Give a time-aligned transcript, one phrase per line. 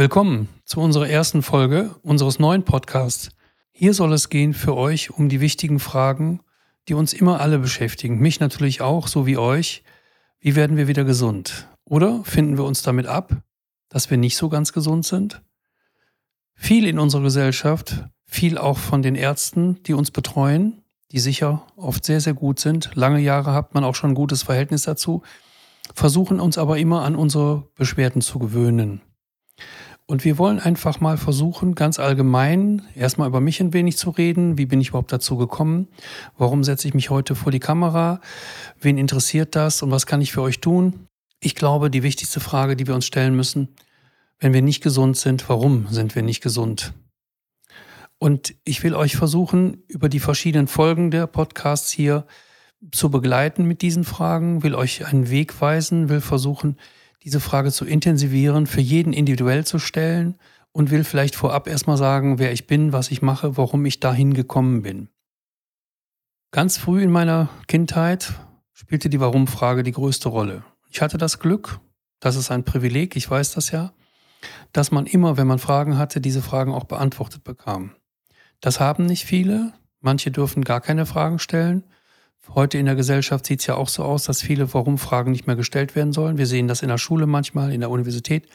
[0.00, 3.28] Willkommen zu unserer ersten Folge unseres neuen Podcasts.
[3.70, 6.40] Hier soll es gehen für euch um die wichtigen Fragen,
[6.88, 8.18] die uns immer alle beschäftigen.
[8.18, 9.82] Mich natürlich auch, so wie euch.
[10.38, 11.68] Wie werden wir wieder gesund?
[11.84, 13.42] Oder finden wir uns damit ab,
[13.90, 15.42] dass wir nicht so ganz gesund sind?
[16.54, 20.80] Viel in unserer Gesellschaft, viel auch von den Ärzten, die uns betreuen,
[21.12, 22.90] die sicher oft sehr, sehr gut sind.
[22.94, 25.20] Lange Jahre hat man auch schon ein gutes Verhältnis dazu,
[25.92, 29.02] versuchen uns aber immer an unsere Beschwerden zu gewöhnen.
[30.10, 34.58] Und wir wollen einfach mal versuchen, ganz allgemein erstmal über mich ein wenig zu reden.
[34.58, 35.86] Wie bin ich überhaupt dazu gekommen?
[36.36, 38.20] Warum setze ich mich heute vor die Kamera?
[38.80, 41.06] Wen interessiert das und was kann ich für euch tun?
[41.38, 43.68] Ich glaube, die wichtigste Frage, die wir uns stellen müssen,
[44.40, 46.92] wenn wir nicht gesund sind, warum sind wir nicht gesund?
[48.18, 52.26] Und ich will euch versuchen, über die verschiedenen Folgen der Podcasts hier
[52.90, 56.78] zu begleiten mit diesen Fragen, will euch einen Weg weisen, will versuchen,
[57.22, 60.36] diese Frage zu intensivieren, für jeden individuell zu stellen
[60.72, 64.34] und will vielleicht vorab erstmal sagen, wer ich bin, was ich mache, warum ich dahin
[64.34, 65.08] gekommen bin.
[66.52, 68.32] Ganz früh in meiner Kindheit
[68.72, 70.64] spielte die Warum-Frage die größte Rolle.
[70.90, 71.80] Ich hatte das Glück,
[72.18, 73.92] das ist ein Privileg, ich weiß das ja,
[74.72, 77.94] dass man immer, wenn man Fragen hatte, diese Fragen auch beantwortet bekam.
[78.60, 81.84] Das haben nicht viele, manche dürfen gar keine Fragen stellen
[82.52, 85.54] Heute in der Gesellschaft sieht es ja auch so aus, dass viele Warum-Fragen nicht mehr
[85.54, 86.36] gestellt werden sollen.
[86.36, 88.48] Wir sehen das in der Schule manchmal, in der Universität,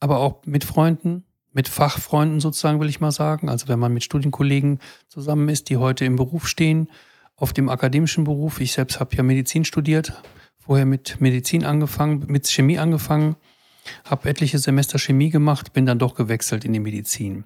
[0.00, 3.48] aber auch mit Freunden, mit Fachfreunden sozusagen, will ich mal sagen.
[3.48, 6.88] Also wenn man mit Studienkollegen zusammen ist, die heute im Beruf stehen,
[7.36, 8.60] auf dem akademischen Beruf.
[8.60, 10.12] Ich selbst habe ja Medizin studiert,
[10.58, 13.36] vorher mit Medizin angefangen, mit Chemie angefangen,
[14.04, 17.44] habe etliche Semester Chemie gemacht, bin dann doch gewechselt in die Medizin.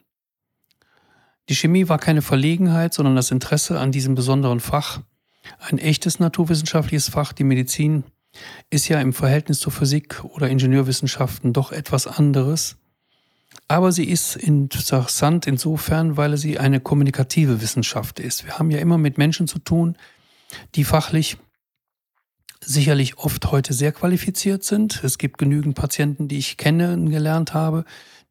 [1.50, 5.02] Die Chemie war keine Verlegenheit, sondern das Interesse an diesem besonderen Fach
[5.58, 8.04] ein echtes naturwissenschaftliches Fach, die Medizin,
[8.70, 12.76] ist ja im Verhältnis zur Physik oder Ingenieurwissenschaften doch etwas anderes.
[13.68, 18.44] Aber sie ist interessant insofern, weil sie eine kommunikative Wissenschaft ist.
[18.44, 19.96] Wir haben ja immer mit Menschen zu tun,
[20.74, 21.38] die fachlich
[22.60, 25.02] sicherlich oft heute sehr qualifiziert sind.
[25.04, 27.84] Es gibt genügend Patienten, die ich kennengelernt habe,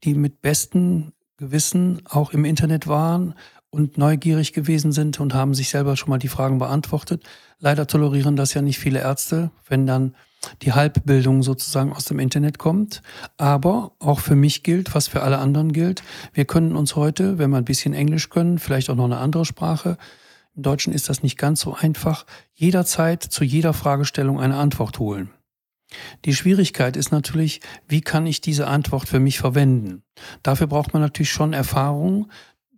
[0.03, 3.35] die mit bestem Gewissen auch im Internet waren
[3.73, 7.23] und neugierig gewesen sind und haben sich selber schon mal die Fragen beantwortet.
[7.59, 10.16] Leider tolerieren das ja nicht viele Ärzte, wenn dann
[10.61, 13.01] die Halbbildung sozusagen aus dem Internet kommt.
[13.38, 17.50] Aber auch für mich gilt, was für alle anderen gilt, wir können uns heute, wenn
[17.50, 19.97] wir ein bisschen Englisch können, vielleicht auch noch eine andere Sprache,
[20.56, 25.31] im Deutschen ist das nicht ganz so einfach, jederzeit zu jeder Fragestellung eine Antwort holen.
[26.25, 30.03] Die Schwierigkeit ist natürlich, wie kann ich diese Antwort für mich verwenden?
[30.44, 32.29] Dafür braucht man natürlich schon Erfahrung,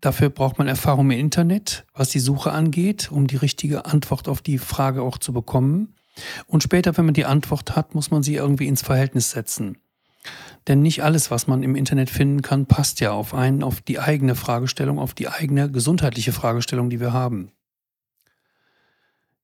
[0.01, 4.41] Dafür braucht man Erfahrung im Internet, was die Suche angeht, um die richtige Antwort auf
[4.41, 5.95] die Frage auch zu bekommen.
[6.47, 9.77] Und später, wenn man die Antwort hat, muss man sie irgendwie ins Verhältnis setzen.
[10.67, 13.99] Denn nicht alles, was man im Internet finden kann, passt ja auf einen, auf die
[13.99, 17.51] eigene Fragestellung, auf die eigene gesundheitliche Fragestellung, die wir haben.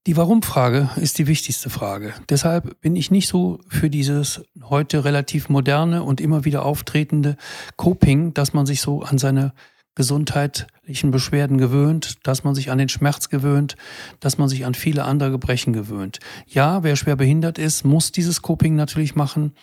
[0.08, 2.16] Die Warum-Frage ist die wichtigste Frage.
[2.28, 7.38] Deshalb bin ich nicht so für dieses heute relativ moderne und immer wieder auftretende
[7.76, 9.54] Coping, dass man sich so an seine
[9.96, 13.76] gesundheitlichen Beschwerden gewöhnt, dass man sich an den Schmerz gewöhnt,
[14.20, 16.20] dass man sich an viele andere Gebrechen gewöhnt.
[16.48, 19.54] Ja, wer schwer behindert ist, muss dieses Coping natürlich machen.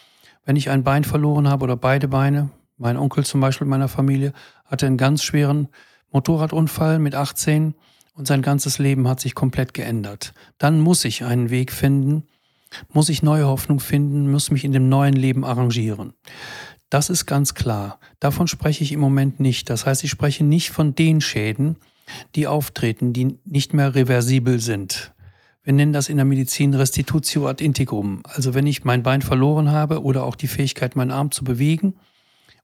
[0.45, 4.33] Wenn ich ein Bein verloren habe oder beide Beine, mein Onkel zum Beispiel meiner Familie
[4.65, 5.69] hatte einen ganz schweren
[6.11, 7.75] Motorradunfall mit 18
[8.15, 10.33] und sein ganzes Leben hat sich komplett geändert.
[10.59, 12.25] Dann muss ich einen Weg finden,
[12.93, 16.13] muss ich neue Hoffnung finden, muss mich in dem neuen Leben arrangieren.
[16.91, 17.99] Das ist ganz klar.
[18.19, 19.69] Davon spreche ich im Moment nicht.
[19.69, 21.77] Das heißt, ich spreche nicht von den Schäden,
[22.35, 25.13] die auftreten, die nicht mehr reversibel sind.
[25.63, 28.23] Wir nennen das in der Medizin Restitutio ad integrum.
[28.25, 31.97] Also wenn ich mein Bein verloren habe oder auch die Fähigkeit, meinen Arm zu bewegen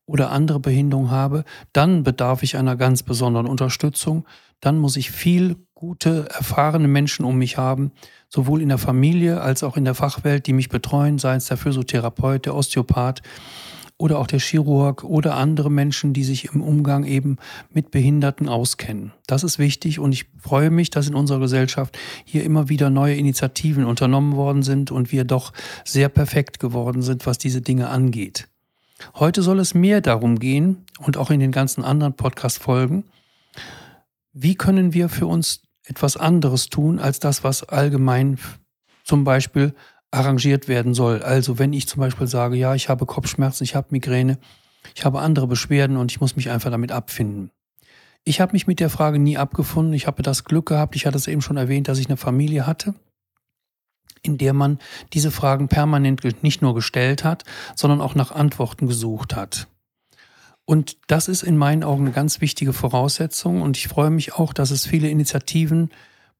[0.07, 4.27] oder andere Behinderungen habe, dann bedarf ich einer ganz besonderen Unterstützung.
[4.61, 7.93] Dann muss ich viel gute, erfahrene Menschen um mich haben,
[8.31, 11.59] sowohl in der Familie als auch in der Fachwelt, die mich betreuen, sei es der
[11.59, 13.21] Physiotherapeut, der Osteopath,
[13.97, 17.37] oder auch der Chirurg oder andere Menschen, die sich im Umgang eben
[17.71, 19.13] mit Behinderten auskennen.
[19.27, 23.15] Das ist wichtig und ich freue mich, dass in unserer Gesellschaft hier immer wieder neue
[23.15, 25.53] Initiativen unternommen worden sind und wir doch
[25.85, 28.49] sehr perfekt geworden sind, was diese Dinge angeht.
[29.15, 33.05] Heute soll es mehr darum gehen und auch in den ganzen anderen Podcast-Folgen,
[34.33, 38.39] wie können wir für uns etwas anderes tun als das, was allgemein
[39.05, 39.75] zum Beispiel
[40.15, 41.23] arrangiert werden soll.
[41.23, 44.39] Also wenn ich zum Beispiel sage, ja, ich habe Kopfschmerzen, ich habe Migräne,
[44.95, 47.51] ich habe andere Beschwerden und ich muss mich einfach damit abfinden.
[48.25, 49.93] Ich habe mich mit der Frage nie abgefunden.
[49.93, 52.67] Ich habe das Glück gehabt, ich hatte es eben schon erwähnt, dass ich eine Familie
[52.67, 52.95] hatte,
[54.23, 54.79] in der man
[55.13, 57.45] diese Fragen permanent nicht nur gestellt hat,
[57.77, 59.69] sondern auch nach Antworten gesucht hat.
[60.65, 63.61] Und das ist in meinen Augen eine ganz wichtige Voraussetzung.
[63.61, 65.91] Und ich freue mich auch, dass es viele Initiativen,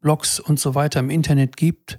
[0.01, 1.99] Blogs und so weiter im Internet gibt,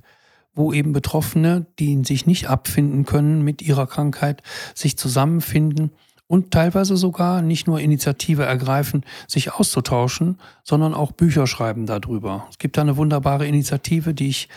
[0.55, 4.41] wo eben Betroffene, die sich nicht abfinden können mit ihrer Krankheit,
[4.73, 5.91] sich zusammenfinden
[6.27, 12.47] und teilweise sogar nicht nur Initiative ergreifen, sich auszutauschen, sondern auch Bücher schreiben darüber.
[12.49, 14.49] Es gibt da eine wunderbare Initiative, die ich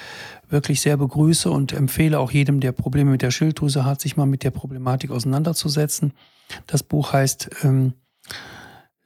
[0.49, 4.27] wirklich sehr begrüße und empfehle auch jedem, der Probleme mit der Schilddrüse hat, sich mal
[4.27, 6.15] mit der Problematik auseinanderzusetzen.
[6.67, 7.93] Das Buch heißt ähm,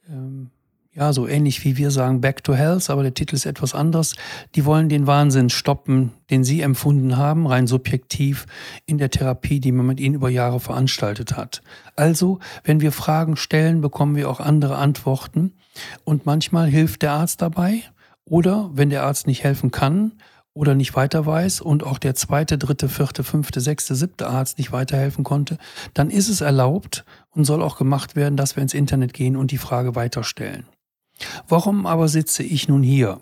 [0.08, 0.50] ähm,
[0.94, 4.14] ja, so ähnlich wie wir sagen Back to Health, aber der Titel ist etwas anders.
[4.54, 8.46] Die wollen den Wahnsinn stoppen, den sie empfunden haben, rein subjektiv
[8.84, 11.62] in der Therapie, die man mit ihnen über Jahre veranstaltet hat.
[11.96, 15.54] Also, wenn wir Fragen stellen, bekommen wir auch andere Antworten
[16.04, 17.82] und manchmal hilft der Arzt dabei
[18.26, 20.12] oder wenn der Arzt nicht helfen kann,
[20.54, 24.72] oder nicht weiter weiß und auch der zweite, dritte, vierte, fünfte, sechste, siebte Arzt nicht
[24.72, 25.56] weiterhelfen konnte,
[25.94, 29.50] dann ist es erlaubt und soll auch gemacht werden, dass wir ins Internet gehen und
[29.50, 30.66] die Frage weiterstellen.
[31.48, 33.20] Warum aber sitze ich nun hier?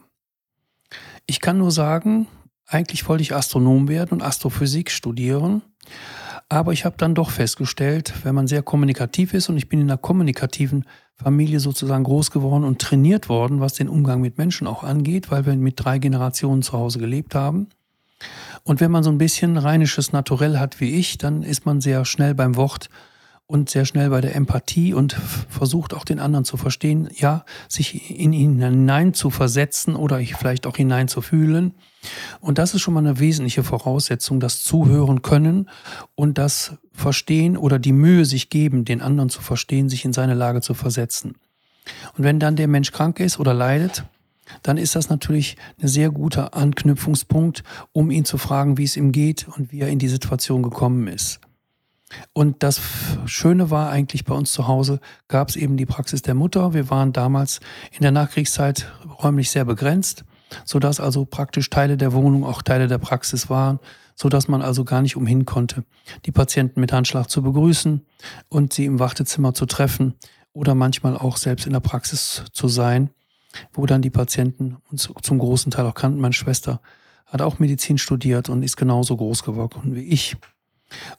[1.26, 2.26] Ich kann nur sagen,
[2.67, 5.62] eigentlich wollte ich Astronom werden und Astrophysik studieren,
[6.49, 9.88] aber ich habe dann doch festgestellt, wenn man sehr kommunikativ ist und ich bin in
[9.88, 14.82] einer kommunikativen Familie sozusagen groß geworden und trainiert worden, was den Umgang mit Menschen auch
[14.82, 17.69] angeht, weil wir mit drei Generationen zu Hause gelebt haben.
[18.64, 22.05] Und wenn man so ein bisschen rheinisches Naturell hat wie ich, dann ist man sehr
[22.05, 22.91] schnell beim Wort
[23.50, 28.17] und sehr schnell bei der Empathie und versucht auch den anderen zu verstehen, ja, sich
[28.17, 31.75] in ihn hinein zu versetzen oder vielleicht auch hinein zu fühlen.
[32.41, 35.69] Und das ist schon mal eine wesentliche Voraussetzung, das Zuhören können
[36.14, 40.35] und das Verstehen oder die Mühe sich geben, den anderen zu verstehen, sich in seine
[40.35, 41.35] Lage zu versetzen.
[42.17, 44.05] Und wenn dann der Mensch krank ist oder leidet,
[44.62, 49.11] dann ist das natürlich ein sehr guter Anknüpfungspunkt, um ihn zu fragen, wie es ihm
[49.11, 51.41] geht und wie er in die Situation gekommen ist.
[52.33, 52.81] Und das
[53.27, 56.75] Schöne war eigentlich bei uns zu Hause, gab es eben die Praxis der Mutter.
[56.75, 57.61] Wir waren damals
[57.93, 58.93] in der Nachkriegszeit
[59.23, 60.25] räumlich sehr begrenzt,
[60.65, 63.79] sodass also praktisch Teile der Wohnung auch Teile der Praxis waren,
[64.17, 65.85] sodass man also gar nicht umhin konnte,
[66.27, 68.05] die Patienten mit Handschlag zu begrüßen
[68.49, 70.15] und sie im Wartezimmer zu treffen
[70.53, 73.11] oder manchmal auch selbst in der Praxis zu sein,
[73.73, 76.21] wo dann die Patienten uns zum großen Teil auch kannten.
[76.21, 76.81] Meine Schwester
[77.27, 80.37] hat auch Medizin studiert und ist genauso groß geworden wie ich.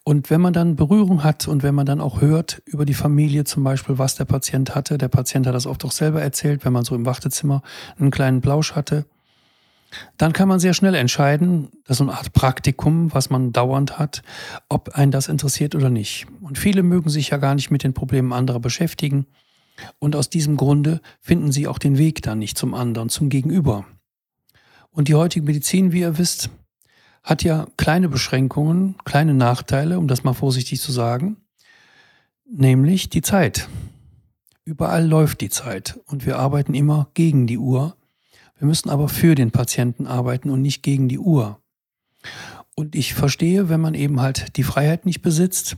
[0.04, 3.44] Und wenn man dann Berührung hat und wenn man dann auch hört über die Familie
[3.44, 6.74] zum Beispiel, was der Patient hatte, der Patient hat das oft auch selber erzählt, wenn
[6.74, 7.62] man so im Wartezimmer
[7.98, 9.06] einen kleinen Plausch hatte,
[10.18, 14.00] dann kann man sehr schnell entscheiden, das ist so eine Art Praktikum, was man dauernd
[14.00, 14.22] hat,
[14.70, 16.28] ob einen das interessiert oder nicht.
[16.42, 19.26] Und viele mögen sich ja gar nicht mit den Problemen anderer beschäftigen.
[20.00, 23.86] Und aus diesem Grunde finden sie auch den Weg dann nicht zum anderen, zum Gegenüber.
[24.92, 26.50] Und die heutige Medizin, wie ihr wisst,
[27.24, 31.38] hat ja kleine Beschränkungen, kleine Nachteile, um das mal vorsichtig zu sagen,
[32.50, 33.70] nämlich die Zeit.
[34.66, 37.96] Überall läuft die Zeit und wir arbeiten immer gegen die Uhr.
[38.58, 41.60] Wir müssen aber für den Patienten arbeiten und nicht gegen die Uhr.
[42.76, 45.78] Und ich verstehe, wenn man eben halt die Freiheit nicht besitzt,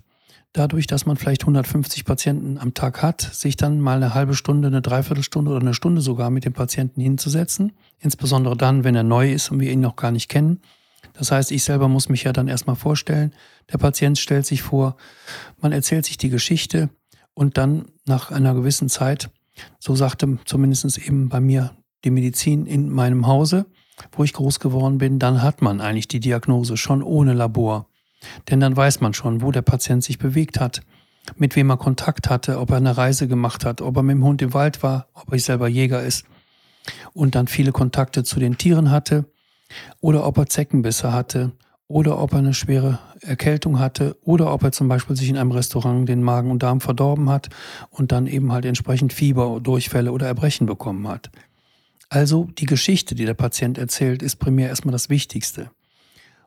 [0.52, 4.68] dadurch, dass man vielleicht 150 Patienten am Tag hat, sich dann mal eine halbe Stunde,
[4.68, 9.32] eine Dreiviertelstunde oder eine Stunde sogar mit dem Patienten hinzusetzen, insbesondere dann, wenn er neu
[9.32, 10.62] ist und wir ihn noch gar nicht kennen
[11.14, 13.34] das heißt, ich selber muss mich ja dann erstmal vorstellen.
[13.72, 14.98] Der Patient stellt sich vor,
[15.62, 16.90] man erzählt sich die Geschichte
[17.34, 19.30] und dann nach einer gewissen Zeit,
[19.80, 23.66] so sagte zumindest eben bei mir die Medizin in meinem Hause,
[24.12, 27.88] wo ich groß geworden bin, dann hat man eigentlich die Diagnose schon ohne Labor.
[28.50, 30.82] Denn dann weiß man schon, wo der Patient sich bewegt hat,
[31.36, 34.24] mit wem er Kontakt hatte, ob er eine Reise gemacht hat, ob er mit dem
[34.24, 36.26] Hund im Wald war, ob er selber Jäger ist
[37.14, 39.26] und dann viele Kontakte zu den Tieren hatte
[40.02, 41.52] oder ob er Zeckenbisse hatte
[41.88, 45.52] oder ob er eine schwere Erkältung hatte oder ob er zum Beispiel sich in einem
[45.52, 47.50] Restaurant den Magen und Darm verdorben hat
[47.90, 51.30] und dann eben halt entsprechend Fieber, Durchfälle oder Erbrechen bekommen hat.
[52.10, 55.72] Also die Geschichte, die der Patient erzählt, ist primär erstmal das Wichtigste.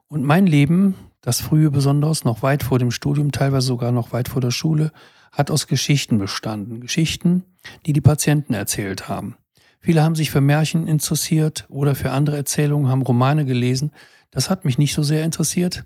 [0.08, 4.28] Und mein Leben, das frühe besonders, noch weit vor dem Studium, teilweise sogar noch weit
[4.28, 4.92] vor der Schule,
[5.32, 6.80] hat aus Geschichten bestanden.
[6.80, 7.44] Geschichten,
[7.84, 9.36] die die Patienten erzählt haben.
[9.80, 13.92] Viele haben sich für Märchen interessiert oder für andere Erzählungen, haben Romane gelesen.
[14.30, 15.84] Das hat mich nicht so sehr interessiert.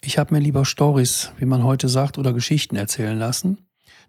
[0.00, 3.58] Ich habe mir lieber Stories, wie man heute sagt, oder Geschichten erzählen lassen.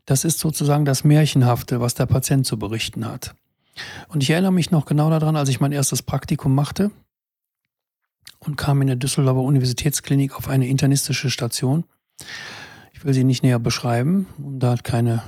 [0.06, 3.36] Das ist sozusagen das Märchenhafte, was der Patient zu berichten hat.
[4.08, 6.92] Und ich erinnere mich noch genau daran, als ich mein erstes Praktikum machte
[8.40, 11.84] und kam in der Düsseldorfer Universitätsklinik auf eine internistische Station.
[12.94, 15.24] Ich will sie nicht näher beschreiben, um da keine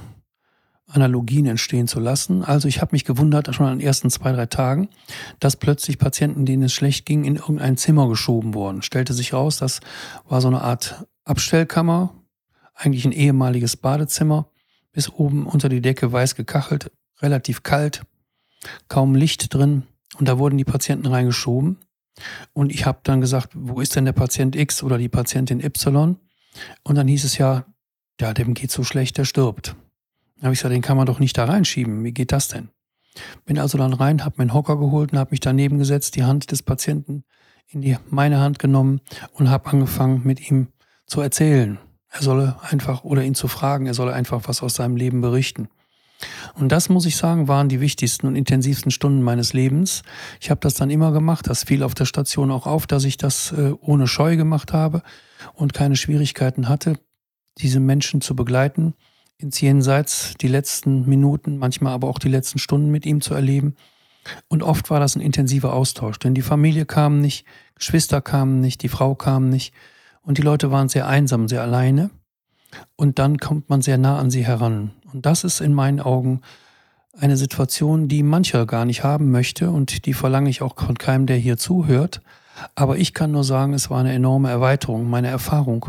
[0.94, 2.44] Analogien entstehen zu lassen.
[2.44, 4.90] Also ich habe mich gewundert, schon an den ersten zwei, drei Tagen,
[5.40, 8.82] dass plötzlich Patienten, denen es schlecht ging, in irgendein Zimmer geschoben wurden.
[8.82, 9.80] Stellte sich raus, das
[10.28, 12.14] war so eine Art Abstellkammer,
[12.76, 14.48] eigentlich ein ehemaliges Badezimmer
[14.92, 18.02] bis oben unter die Decke weiß gekachelt, relativ kalt,
[18.88, 19.84] kaum Licht drin.
[20.20, 21.78] Und da wurden die Patienten reingeschoben.
[22.54, 26.18] Und ich habe dann gesagt, wo ist denn der Patient X oder die Patientin Y?
[26.84, 27.66] Und dann hieß es ja,
[28.20, 29.76] ja, dem geht so schlecht, der stirbt.
[30.42, 32.04] Habe ich gesagt, den kann man doch nicht da reinschieben.
[32.04, 32.70] Wie geht das denn?
[33.46, 36.52] Bin also dann rein, habe meinen Hocker geholt und habe mich daneben gesetzt, die Hand
[36.52, 37.24] des Patienten
[37.68, 39.02] in die, meine Hand genommen
[39.34, 40.68] und habe angefangen, mit ihm
[41.06, 41.78] zu erzählen.
[42.10, 45.70] Er solle einfach, oder ihn zu fragen, er solle einfach was aus seinem Leben berichten.
[46.54, 50.04] Und das, muss ich sagen, waren die wichtigsten und intensivsten Stunden meines Lebens.
[50.40, 51.48] Ich habe das dann immer gemacht.
[51.48, 55.02] Das fiel auf der Station auch auf, dass ich das äh, ohne Scheu gemacht habe
[55.54, 57.00] und keine Schwierigkeiten hatte,
[57.58, 58.94] diese Menschen zu begleiten
[59.42, 63.76] ins Jenseits, die letzten Minuten, manchmal aber auch die letzten Stunden mit ihm zu erleben.
[64.48, 67.46] Und oft war das ein intensiver Austausch, denn die Familie kam nicht,
[67.76, 69.74] Geschwister kamen nicht, die Frau kam nicht
[70.22, 72.12] und die Leute waren sehr einsam, sehr alleine.
[72.96, 74.92] Und dann kommt man sehr nah an sie heran.
[75.12, 76.42] Und das ist in meinen Augen
[77.18, 81.26] eine Situation, die mancher gar nicht haben möchte und die verlange ich auch von keinem,
[81.26, 82.22] der hier zuhört.
[82.76, 85.88] Aber ich kann nur sagen, es war eine enorme Erweiterung meiner Erfahrung.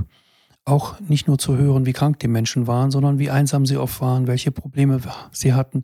[0.65, 4.01] Auch nicht nur zu hören, wie krank die Menschen waren, sondern wie einsam sie oft
[4.01, 5.01] waren, welche Probleme
[5.33, 5.83] sie hatten,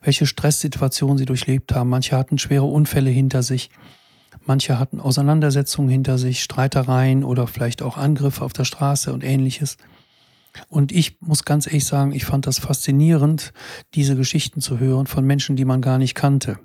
[0.00, 1.90] welche Stresssituationen sie durchlebt haben.
[1.90, 3.68] Manche hatten schwere Unfälle hinter sich.
[4.46, 9.76] Manche hatten Auseinandersetzungen hinter sich, Streitereien oder vielleicht auch Angriffe auf der Straße und ähnliches.
[10.68, 13.52] Und ich muss ganz ehrlich sagen, ich fand das faszinierend,
[13.94, 16.58] diese Geschichten zu hören von Menschen, die man gar nicht kannte.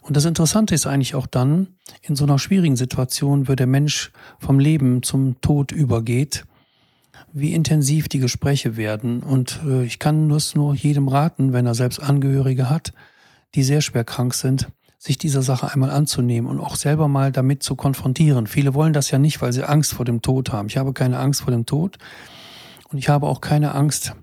[0.00, 1.68] Und das Interessante ist eigentlich auch dann,
[2.02, 6.44] in so einer schwierigen Situation, wo der Mensch vom Leben zum Tod übergeht,
[7.32, 9.22] wie intensiv die Gespräche werden.
[9.22, 12.92] Und äh, ich kann das nur jedem raten, wenn er selbst Angehörige hat,
[13.54, 17.62] die sehr schwer krank sind, sich dieser Sache einmal anzunehmen und auch selber mal damit
[17.62, 18.46] zu konfrontieren.
[18.46, 20.68] Viele wollen das ja nicht, weil sie Angst vor dem Tod haben.
[20.68, 21.98] Ich habe keine Angst vor dem Tod.
[22.90, 24.14] Und ich habe auch keine Angst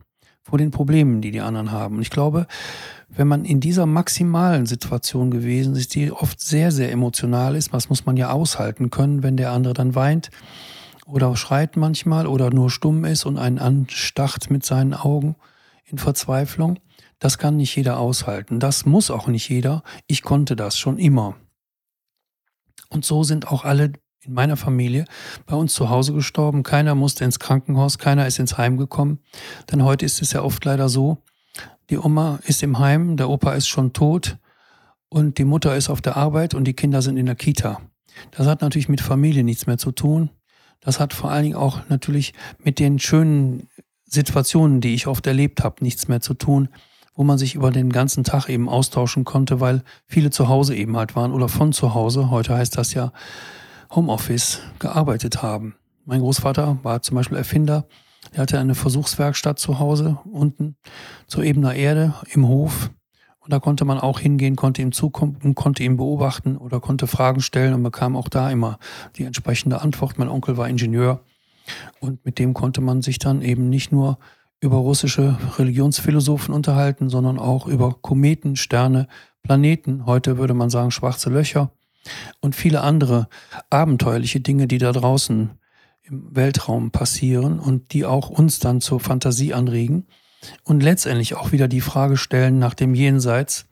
[0.43, 1.97] vor den Problemen, die die anderen haben.
[1.97, 2.47] Und ich glaube,
[3.09, 7.89] wenn man in dieser maximalen Situation gewesen ist, die oft sehr, sehr emotional ist, was
[7.89, 10.29] muss man ja aushalten können, wenn der andere dann weint
[11.11, 15.35] oder schreit manchmal oder nur stumm ist und einen anstacht mit seinen Augen
[15.85, 16.79] in Verzweiflung,
[17.19, 18.59] das kann nicht jeder aushalten.
[18.59, 19.83] Das muss auch nicht jeder.
[20.07, 21.35] Ich konnte das schon immer.
[22.89, 25.05] Und so sind auch alle in meiner Familie
[25.45, 26.63] bei uns zu Hause gestorben.
[26.63, 29.19] Keiner musste ins Krankenhaus, keiner ist ins Heim gekommen.
[29.71, 31.17] Denn heute ist es ja oft leider so,
[31.89, 34.37] die Oma ist im Heim, der Opa ist schon tot
[35.09, 37.81] und die Mutter ist auf der Arbeit und die Kinder sind in der Kita.
[38.31, 40.29] Das hat natürlich mit Familie nichts mehr zu tun.
[40.81, 42.33] Das hat vor allen Dingen auch natürlich
[42.63, 43.67] mit den schönen
[44.05, 46.69] Situationen, die ich oft erlebt habe, nichts mehr zu tun,
[47.13, 50.97] wo man sich über den ganzen Tag eben austauschen konnte, weil viele zu Hause eben
[50.97, 52.29] halt waren oder von zu Hause.
[52.29, 53.11] Heute heißt das ja
[53.91, 55.75] Homeoffice gearbeitet haben.
[56.05, 57.85] Mein Großvater war zum Beispiel Erfinder.
[58.31, 60.75] Er hatte eine Versuchswerkstatt zu Hause unten
[61.27, 62.89] zur ebener Erde im Hof.
[63.49, 67.41] Und da konnte man auch hingehen, konnte ihm zukommen, konnte ihn beobachten oder konnte Fragen
[67.41, 68.77] stellen und bekam auch da immer
[69.15, 70.19] die entsprechende Antwort.
[70.19, 71.21] Mein Onkel war Ingenieur
[71.99, 74.19] und mit dem konnte man sich dann eben nicht nur
[74.61, 79.07] über russische Religionsphilosophen unterhalten, sondern auch über Kometen, Sterne,
[79.41, 80.05] Planeten.
[80.05, 81.71] Heute würde man sagen schwarze Löcher
[82.41, 83.29] und viele andere
[83.71, 85.49] abenteuerliche Dinge, die da draußen
[86.03, 90.05] im Weltraum passieren und die auch uns dann zur Fantasie anregen
[90.63, 93.65] und letztendlich auch wieder die Frage stellen nach dem Jenseits.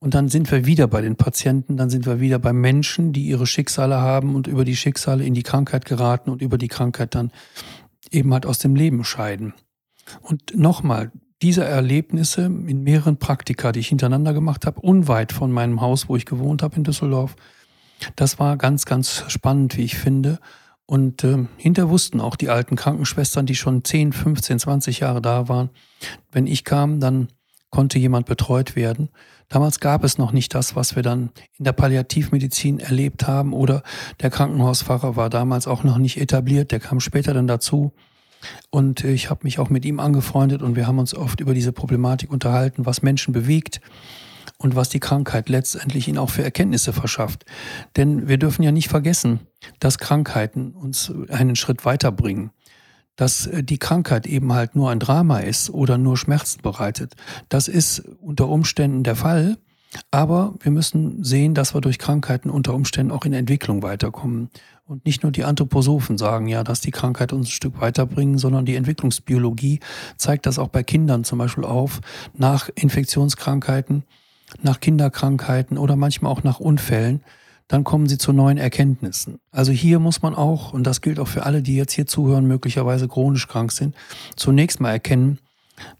[0.00, 3.26] Und dann sind wir wieder bei den Patienten, dann sind wir wieder bei Menschen, die
[3.26, 7.14] ihre Schicksale haben und über die Schicksale in die Krankheit geraten und über die Krankheit
[7.14, 7.32] dann
[8.10, 9.54] eben halt aus dem Leben scheiden.
[10.22, 11.10] Und nochmal,
[11.42, 16.16] diese Erlebnisse in mehreren Praktika, die ich hintereinander gemacht habe, unweit von meinem Haus, wo
[16.16, 17.36] ich gewohnt habe in Düsseldorf,
[18.16, 20.38] das war ganz, ganz spannend, wie ich finde.
[20.90, 25.46] Und äh, hinter wussten auch die alten Krankenschwestern, die schon 10, 15, 20 Jahre da
[25.46, 25.68] waren.
[26.32, 27.28] Wenn ich kam, dann
[27.68, 29.10] konnte jemand betreut werden.
[29.50, 31.28] Damals gab es noch nicht das, was wir dann
[31.58, 33.82] in der Palliativmedizin erlebt haben oder
[34.22, 37.92] der Krankenhausfahrer war damals auch noch nicht etabliert, der kam später dann dazu.
[38.70, 41.72] Und ich habe mich auch mit ihm angefreundet und wir haben uns oft über diese
[41.72, 43.82] Problematik unterhalten, was Menschen bewegt
[44.58, 47.44] und was die Krankheit letztendlich ihnen auch für Erkenntnisse verschafft.
[47.96, 49.40] Denn wir dürfen ja nicht vergessen,
[49.78, 52.50] dass Krankheiten uns einen Schritt weiterbringen.
[53.16, 57.14] Dass äh, die Krankheit eben halt nur ein Drama ist oder nur Schmerzen bereitet.
[57.48, 59.56] Das ist unter Umständen der Fall.
[60.10, 64.50] Aber wir müssen sehen, dass wir durch Krankheiten unter Umständen auch in Entwicklung weiterkommen.
[64.84, 68.66] Und nicht nur die Anthroposophen sagen ja, dass die Krankheit uns ein Stück weiterbringen, sondern
[68.66, 69.80] die Entwicklungsbiologie
[70.16, 72.00] zeigt das auch bei Kindern zum Beispiel auf,
[72.34, 74.04] nach Infektionskrankheiten
[74.62, 77.22] nach Kinderkrankheiten oder manchmal auch nach Unfällen,
[77.68, 79.40] dann kommen sie zu neuen Erkenntnissen.
[79.52, 82.46] Also hier muss man auch, und das gilt auch für alle, die jetzt hier zuhören,
[82.46, 83.94] möglicherweise chronisch krank sind,
[84.36, 85.38] zunächst mal erkennen,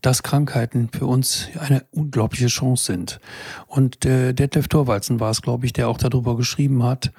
[0.00, 3.20] dass Krankheiten für uns eine unglaubliche Chance sind.
[3.66, 7.12] Und äh, Detlef Thorwalzen war es, glaube ich, der auch darüber geschrieben hat.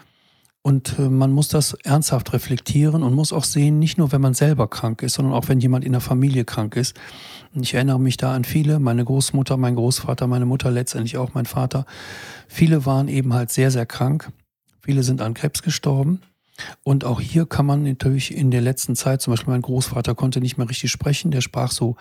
[0.62, 4.34] Und äh, man muss das ernsthaft reflektieren und muss auch sehen, nicht nur wenn man
[4.34, 6.96] selber krank ist, sondern auch wenn jemand in der Familie krank ist.
[7.56, 11.34] Und ich erinnere mich da an viele, meine Großmutter, mein Großvater, meine Mutter, letztendlich auch
[11.34, 11.86] mein Vater.
[12.48, 14.32] Viele waren eben halt sehr, sehr krank.
[14.82, 16.22] Viele sind an Krebs gestorben.
[16.84, 20.42] Und auch hier kann man natürlich in der letzten Zeit, zum Beispiel mein Großvater konnte
[20.42, 21.96] nicht mehr richtig sprechen, der sprach so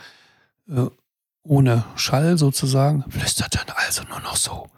[0.69, 0.87] äh,
[1.45, 4.69] ohne Schall sozusagen, flüsterte also nur noch so.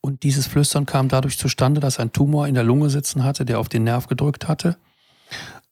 [0.00, 3.58] Und dieses Flüstern kam dadurch zustande, dass ein Tumor in der Lunge sitzen hatte, der
[3.58, 4.76] auf den Nerv gedrückt hatte.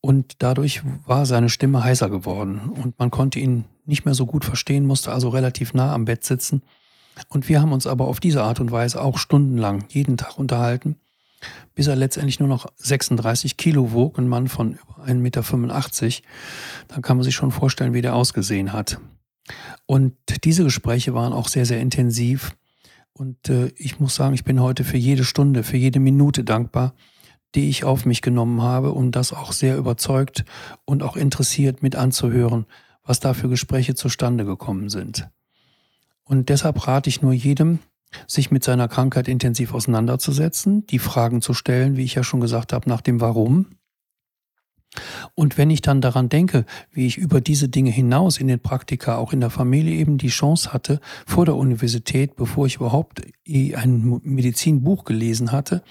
[0.00, 4.44] Und dadurch war seine Stimme heiser geworden und man konnte ihn nicht mehr so gut
[4.44, 6.62] verstehen, musste also relativ nah am Bett sitzen.
[7.28, 10.96] Und wir haben uns aber auf diese Art und Weise auch stundenlang jeden Tag unterhalten,
[11.74, 16.28] bis er letztendlich nur noch 36 Kilo wog, ein Mann von über 1,85 Meter.
[16.88, 18.98] Dann kann man sich schon vorstellen, wie der ausgesehen hat.
[19.86, 22.56] Und diese Gespräche waren auch sehr, sehr intensiv.
[23.12, 26.94] Und äh, ich muss sagen, ich bin heute für jede Stunde, für jede Minute dankbar,
[27.54, 30.44] die ich auf mich genommen habe, um das auch sehr überzeugt
[30.84, 32.66] und auch interessiert mit anzuhören,
[33.04, 35.28] was da für Gespräche zustande gekommen sind.
[36.24, 37.80] Und deshalb rate ich nur jedem,
[38.26, 42.72] sich mit seiner Krankheit intensiv auseinanderzusetzen, die Fragen zu stellen, wie ich ja schon gesagt
[42.72, 43.66] habe, nach dem Warum
[45.34, 49.16] und wenn ich dann daran denke, wie ich über diese Dinge hinaus in den Praktika,
[49.16, 53.22] auch in der Familie eben die Chance hatte, vor der Universität, bevor ich überhaupt
[53.76, 55.82] ein Medizinbuch gelesen hatte,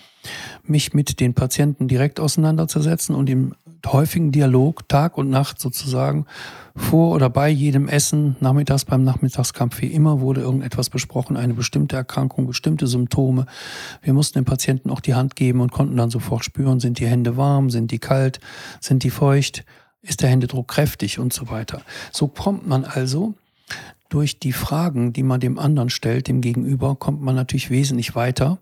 [0.64, 6.26] mich mit den Patienten direkt auseinanderzusetzen und im häufigen Dialog, Tag und Nacht sozusagen,
[6.76, 11.96] vor oder bei jedem Essen, nachmittags beim Nachmittagskampf, wie immer wurde irgendetwas besprochen, eine bestimmte
[11.96, 13.46] Erkrankung, bestimmte Symptome.
[14.02, 17.08] Wir mussten dem Patienten auch die Hand geben und konnten dann sofort spüren, sind die
[17.08, 18.40] Hände warm, sind die kalt,
[18.80, 19.66] sind die feucht,
[20.02, 21.82] ist der Händedruck kräftig und so weiter.
[22.12, 23.36] So kommt man also
[24.12, 28.60] durch die Fragen, die man dem anderen stellt, dem Gegenüber, kommt man natürlich wesentlich weiter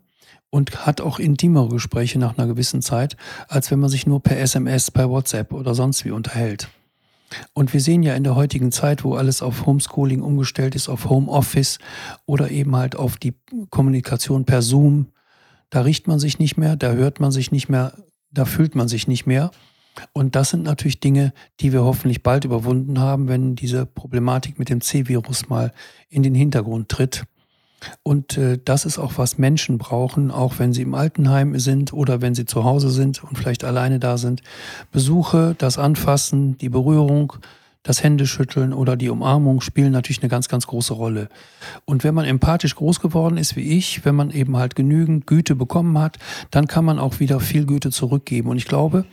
[0.51, 4.39] und hat auch intimere Gespräche nach einer gewissen Zeit, als wenn man sich nur per
[4.39, 6.69] SMS, per WhatsApp oder sonst wie unterhält.
[7.53, 11.09] Und wir sehen ja in der heutigen Zeit, wo alles auf Homeschooling umgestellt ist, auf
[11.09, 11.79] Homeoffice
[12.25, 13.33] oder eben halt auf die
[13.69, 15.07] Kommunikation per Zoom,
[15.69, 17.93] da riecht man sich nicht mehr, da hört man sich nicht mehr,
[18.31, 19.51] da fühlt man sich nicht mehr.
[20.13, 24.69] Und das sind natürlich Dinge, die wir hoffentlich bald überwunden haben, wenn diese Problematik mit
[24.69, 25.73] dem C-Virus mal
[26.09, 27.25] in den Hintergrund tritt.
[28.03, 32.21] Und äh, das ist auch, was Menschen brauchen, auch wenn sie im Altenheim sind oder
[32.21, 34.41] wenn sie zu Hause sind und vielleicht alleine da sind.
[34.91, 37.33] Besuche, das Anfassen, die Berührung,
[37.83, 41.29] das Händeschütteln oder die Umarmung spielen natürlich eine ganz, ganz große Rolle.
[41.85, 45.55] Und wenn man empathisch groß geworden ist wie ich, wenn man eben halt genügend Güte
[45.55, 46.19] bekommen hat,
[46.51, 48.49] dann kann man auch wieder viel Güte zurückgeben.
[48.49, 49.05] Und ich glaube,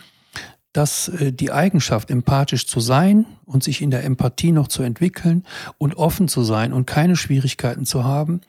[0.77, 5.45] dass äh, die Eigenschaft, empathisch zu sein und sich in der Empathie noch zu entwickeln
[5.79, 8.43] und offen zu sein und keine Schwierigkeiten zu haben,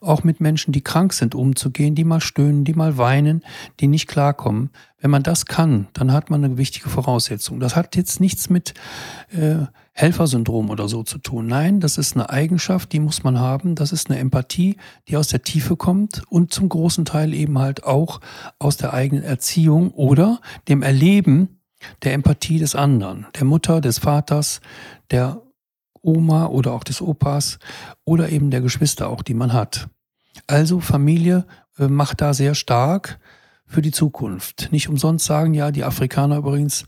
[0.00, 3.44] auch mit Menschen, die krank sind, umzugehen, die mal stöhnen, die mal weinen,
[3.78, 4.70] die nicht klarkommen.
[4.98, 7.60] Wenn man das kann, dann hat man eine wichtige Voraussetzung.
[7.60, 8.72] Das hat jetzt nichts mit
[9.30, 11.46] äh, Helfersyndrom oder so zu tun.
[11.46, 13.74] Nein, das ist eine Eigenschaft, die muss man haben.
[13.74, 14.76] Das ist eine Empathie,
[15.08, 18.20] die aus der Tiefe kommt und zum großen Teil eben halt auch
[18.58, 21.55] aus der eigenen Erziehung oder dem Erleben
[22.02, 24.60] der Empathie des anderen, der Mutter, des Vaters,
[25.10, 25.42] der
[26.02, 27.58] Oma oder auch des Opas
[28.04, 29.88] oder eben der Geschwister auch, die man hat.
[30.46, 31.46] Also Familie
[31.78, 33.18] äh, macht da sehr stark
[33.66, 34.68] für die Zukunft.
[34.70, 36.84] Nicht umsonst sagen ja die Afrikaner übrigens,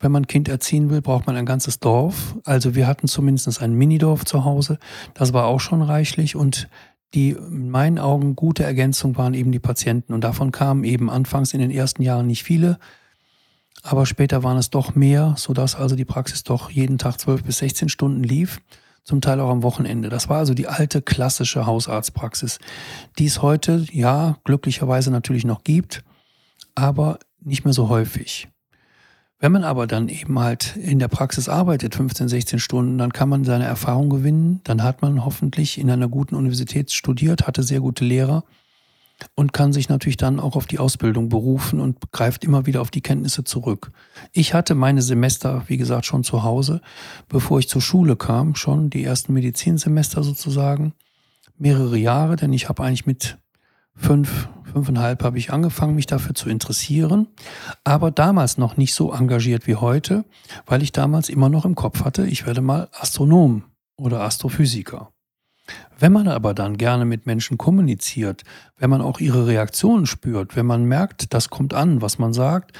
[0.00, 2.36] wenn man ein Kind erziehen will, braucht man ein ganzes Dorf.
[2.44, 4.78] Also wir hatten zumindest ein Minidorf zu Hause.
[5.14, 6.68] Das war auch schon reichlich und
[7.14, 10.12] die in meinen Augen gute Ergänzung waren eben die Patienten.
[10.12, 12.78] Und davon kamen eben anfangs in den ersten Jahren nicht viele
[13.84, 17.58] aber später waren es doch mehr, sodass also die Praxis doch jeden Tag 12 bis
[17.58, 18.62] 16 Stunden lief,
[19.04, 20.08] zum Teil auch am Wochenende.
[20.08, 22.58] Das war also die alte klassische Hausarztpraxis,
[23.18, 26.02] die es heute, ja, glücklicherweise natürlich noch gibt,
[26.74, 28.48] aber nicht mehr so häufig.
[29.38, 33.28] Wenn man aber dann eben halt in der Praxis arbeitet, 15, 16 Stunden, dann kann
[33.28, 34.62] man seine Erfahrung gewinnen.
[34.64, 38.44] Dann hat man hoffentlich in einer guten Universität studiert, hatte sehr gute Lehrer
[39.34, 42.90] und kann sich natürlich dann auch auf die Ausbildung berufen und greift immer wieder auf
[42.90, 43.90] die Kenntnisse zurück.
[44.32, 46.80] Ich hatte meine Semester, wie gesagt, schon zu Hause,
[47.28, 50.94] bevor ich zur Schule kam, schon die ersten Medizinsemester sozusagen,
[51.56, 53.38] mehrere Jahre, denn ich habe eigentlich mit
[53.94, 57.28] fünf, fünfeinhalb habe ich angefangen, mich dafür zu interessieren,
[57.84, 60.24] aber damals noch nicht so engagiert wie heute,
[60.66, 63.62] weil ich damals immer noch im Kopf hatte, ich werde mal Astronom
[63.96, 65.13] oder Astrophysiker.
[65.98, 68.42] Wenn man aber dann gerne mit Menschen kommuniziert,
[68.76, 72.72] wenn man auch ihre Reaktionen spürt, wenn man merkt, das kommt an, was man sagt,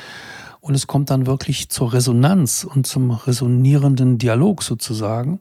[0.61, 5.40] und es kommt dann wirklich zur Resonanz und zum resonierenden Dialog sozusagen,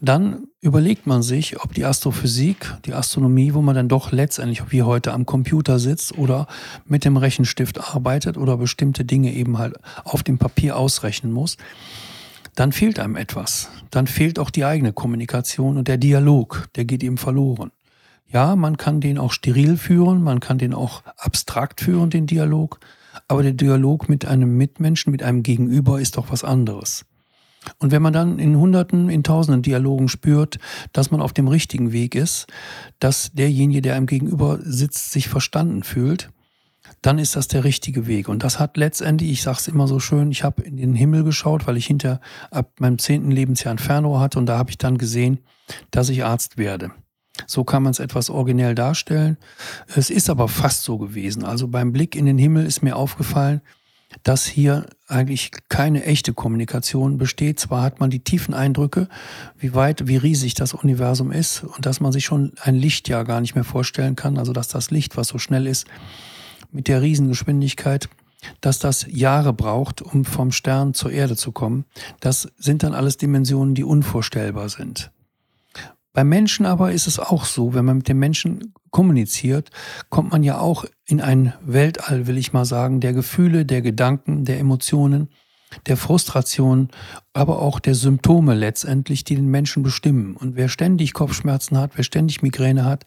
[0.00, 4.82] dann überlegt man sich, ob die Astrophysik, die Astronomie, wo man dann doch letztendlich wie
[4.82, 6.46] heute am Computer sitzt oder
[6.84, 11.56] mit dem Rechenstift arbeitet oder bestimmte Dinge eben halt auf dem Papier ausrechnen muss,
[12.58, 13.70] dann fehlt einem etwas.
[13.92, 17.70] Dann fehlt auch die eigene Kommunikation und der Dialog, der geht eben verloren.
[18.26, 22.80] Ja, man kann den auch steril führen, man kann den auch abstrakt führen, den Dialog,
[23.28, 27.04] aber der Dialog mit einem Mitmenschen, mit einem Gegenüber ist doch was anderes.
[27.78, 30.58] Und wenn man dann in Hunderten, in Tausenden Dialogen spürt,
[30.92, 32.48] dass man auf dem richtigen Weg ist,
[32.98, 36.30] dass derjenige, der einem gegenüber sitzt, sich verstanden fühlt,
[37.02, 38.28] dann ist das der richtige Weg.
[38.28, 41.24] Und das hat letztendlich, ich sage es immer so schön, ich habe in den Himmel
[41.24, 44.78] geschaut, weil ich hinter ab meinem zehnten Lebensjahr ein Fernrohr hatte und da habe ich
[44.78, 45.38] dann gesehen,
[45.90, 46.90] dass ich Arzt werde.
[47.46, 49.36] So kann man es etwas originell darstellen.
[49.94, 51.44] Es ist aber fast so gewesen.
[51.44, 53.60] Also beim Blick in den Himmel ist mir aufgefallen,
[54.22, 57.60] dass hier eigentlich keine echte Kommunikation besteht.
[57.60, 59.08] Zwar hat man die tiefen Eindrücke,
[59.56, 63.40] wie weit, wie riesig das Universum ist und dass man sich schon ein Lichtjahr gar
[63.40, 64.38] nicht mehr vorstellen kann.
[64.38, 65.86] Also dass das Licht, was so schnell ist,
[66.70, 68.08] mit der Riesengeschwindigkeit,
[68.60, 71.84] dass das Jahre braucht, um vom Stern zur Erde zu kommen.
[72.20, 75.10] Das sind dann alles Dimensionen, die unvorstellbar sind.
[76.12, 79.70] Beim Menschen aber ist es auch so, wenn man mit dem Menschen kommuniziert,
[80.08, 84.44] kommt man ja auch in ein Weltall, will ich mal sagen, der Gefühle, der Gedanken,
[84.44, 85.28] der Emotionen,
[85.86, 86.88] der Frustration,
[87.34, 90.34] aber auch der Symptome letztendlich, die den Menschen bestimmen.
[90.34, 93.04] Und wer ständig Kopfschmerzen hat, wer ständig Migräne hat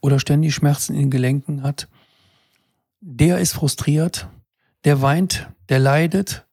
[0.00, 1.88] oder ständig Schmerzen in den Gelenken hat,
[3.02, 4.28] der ist frustriert,
[4.84, 6.46] der weint, der leidet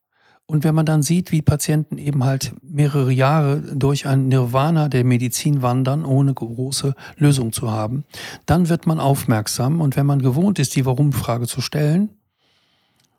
[0.49, 5.03] und wenn man dann sieht, wie Patienten eben halt mehrere Jahre durch ein Nirvana der
[5.03, 8.03] Medizin wandern, ohne große Lösung zu haben,
[8.47, 9.79] dann wird man aufmerksam.
[9.79, 12.09] Und wenn man gewohnt ist, die Warum-Frage zu stellen,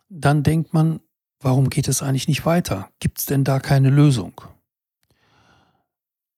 [0.09, 0.99] dann denkt man,
[1.39, 2.91] warum geht es eigentlich nicht weiter?
[2.99, 4.41] Gibt es denn da keine Lösung?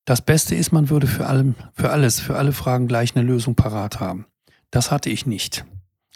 [0.04, 3.54] Das Beste ist, man würde für, allem, für alles, für alle Fragen gleich eine Lösung
[3.54, 4.26] parat haben.
[4.70, 5.64] Das hatte ich nicht.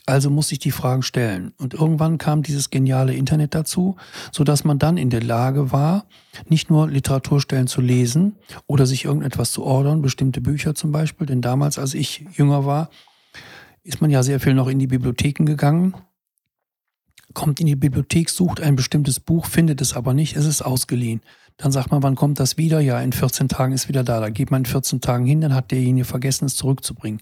[0.07, 1.53] Also muss ich die Fragen stellen.
[1.59, 3.97] Und irgendwann kam dieses geniale Internet dazu,
[4.31, 6.07] so dass man dann in der Lage war,
[6.49, 8.37] nicht nur Literaturstellen zu lesen
[8.69, 11.27] oder sich irgendetwas zu ordern, bestimmte Bücher zum Beispiel.
[11.27, 12.89] Denn damals, als ich jünger war,
[13.83, 15.95] ist man ja sehr viel noch in die Bibliotheken gegangen
[17.37, 21.21] kommt in die Bibliothek, sucht ein bestimmtes Buch, findet es aber nicht, es ist ausgeliehen.
[21.59, 22.81] Dann sagt man, wann kommt das wieder?
[22.81, 24.21] Ja, in 14 Tagen ist wieder da.
[24.21, 27.21] Da geht man in 14 Tagen hin, dann hat derjenige vergessen, es zurückzubringen.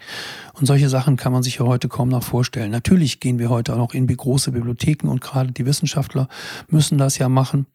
[0.55, 2.70] Und solche Sachen kann man sich ja heute kaum noch vorstellen.
[2.70, 6.29] Natürlich gehen wir heute auch noch in große Bibliotheken und gerade die Wissenschaftler
[6.68, 7.66] müssen das ja machen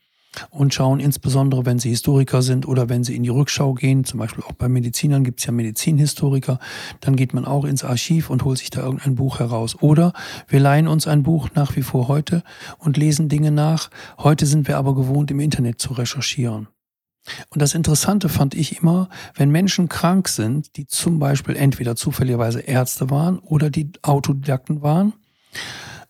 [0.50, 4.20] und schauen insbesondere, wenn sie Historiker sind oder wenn sie in die Rückschau gehen, zum
[4.20, 6.60] Beispiel auch bei Medizinern gibt es ja Medizinhistoriker,
[7.02, 9.82] dann geht man auch ins Archiv und holt sich da irgendein Buch heraus.
[9.82, 10.14] Oder
[10.48, 12.44] wir leihen uns ein Buch nach wie vor heute
[12.78, 13.90] und lesen Dinge nach.
[14.18, 16.68] Heute sind wir aber gewohnt, im Internet zu recherchieren.
[17.50, 22.62] Und das Interessante fand ich immer, wenn Menschen krank sind, die zum Beispiel entweder zufälligerweise
[22.62, 25.14] Ärzte waren oder die Autodidakten waren,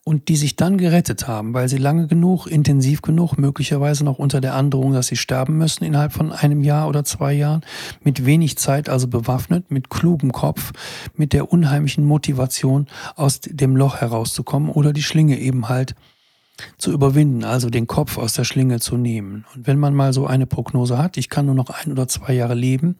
[0.09, 4.41] und die sich dann gerettet haben, weil sie lange genug, intensiv genug, möglicherweise noch unter
[4.41, 7.61] der Androhung, dass sie sterben müssen innerhalb von einem Jahr oder zwei Jahren,
[8.01, 10.71] mit wenig Zeit also bewaffnet, mit klugem Kopf,
[11.15, 15.93] mit der unheimlichen Motivation aus dem Loch herauszukommen oder die Schlinge eben halt
[16.77, 19.45] zu überwinden, also den Kopf aus der Schlinge zu nehmen.
[19.55, 22.33] Und wenn man mal so eine Prognose hat, ich kann nur noch ein oder zwei
[22.33, 22.97] Jahre leben,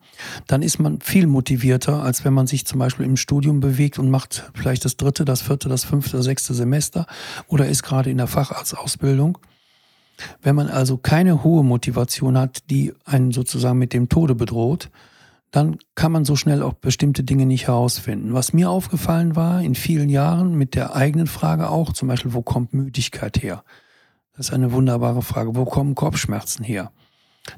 [0.47, 4.09] dann ist man viel motivierter, als wenn man sich zum Beispiel im Studium bewegt und
[4.09, 7.05] macht vielleicht das dritte, das vierte, das fünfte, das sechste Semester
[7.47, 9.37] oder ist gerade in der Facharztausbildung.
[10.41, 14.89] Wenn man also keine hohe Motivation hat, die einen sozusagen mit dem Tode bedroht,
[15.51, 18.33] dann kann man so schnell auch bestimmte Dinge nicht herausfinden.
[18.33, 22.41] Was mir aufgefallen war in vielen Jahren mit der eigenen Frage auch, zum Beispiel, wo
[22.41, 23.63] kommt Müdigkeit her?
[24.35, 25.55] Das ist eine wunderbare Frage.
[25.55, 26.91] Wo kommen Kopfschmerzen her?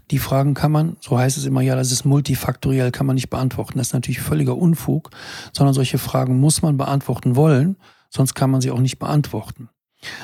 [0.10, 3.30] Die Fragen kann man, so heißt es immer, ja, das ist multifaktoriell, kann man nicht
[3.30, 3.78] beantworten.
[3.78, 5.12] Das ist natürlich völliger Unfug,
[5.54, 7.78] sondern solche Fragen muss man beantworten wollen,
[8.10, 9.70] sonst kann man sie auch nicht beantworten.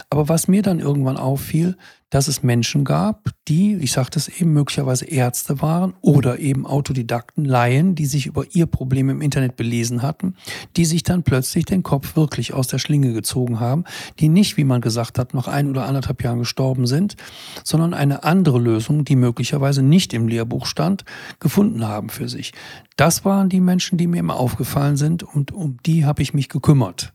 [0.10, 1.78] Aber was mir dann irgendwann auffiel,
[2.10, 7.44] dass es Menschen gab, die, ich sagte es eben, möglicherweise Ärzte waren oder eben Autodidakten,
[7.44, 10.36] Laien, die sich über ihr Problem im Internet belesen hatten,
[10.78, 13.84] die sich dann plötzlich den Kopf wirklich aus der Schlinge gezogen haben,
[14.20, 17.16] die nicht, wie man gesagt hat, noch ein oder anderthalb Jahren gestorben sind,
[17.64, 21.04] sondern eine andere Lösung, die möglicherweise nicht im Lehrbuch stand,
[21.40, 22.54] gefunden haben für sich.
[22.96, 26.48] Das waren die Menschen, die mir immer aufgefallen sind und um die habe ich mich
[26.48, 27.14] gekümmert.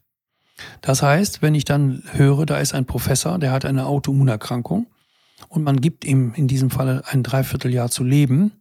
[0.80, 4.86] Das heißt, wenn ich dann höre, da ist ein Professor, der hat eine Autoimmunerkrankung
[5.48, 8.52] und man gibt ihm in diesem Fall ein Dreivierteljahr zu leben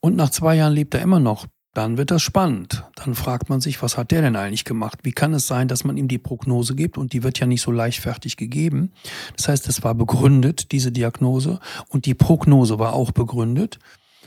[0.00, 2.84] und nach zwei Jahren lebt er immer noch, dann wird das spannend.
[2.96, 5.00] Dann fragt man sich, was hat der denn eigentlich gemacht?
[5.04, 7.62] Wie kann es sein, dass man ihm die Prognose gibt und die wird ja nicht
[7.62, 8.92] so leichtfertig gegeben?
[9.36, 13.78] Das heißt, es war begründet, diese Diagnose und die Prognose war auch begründet.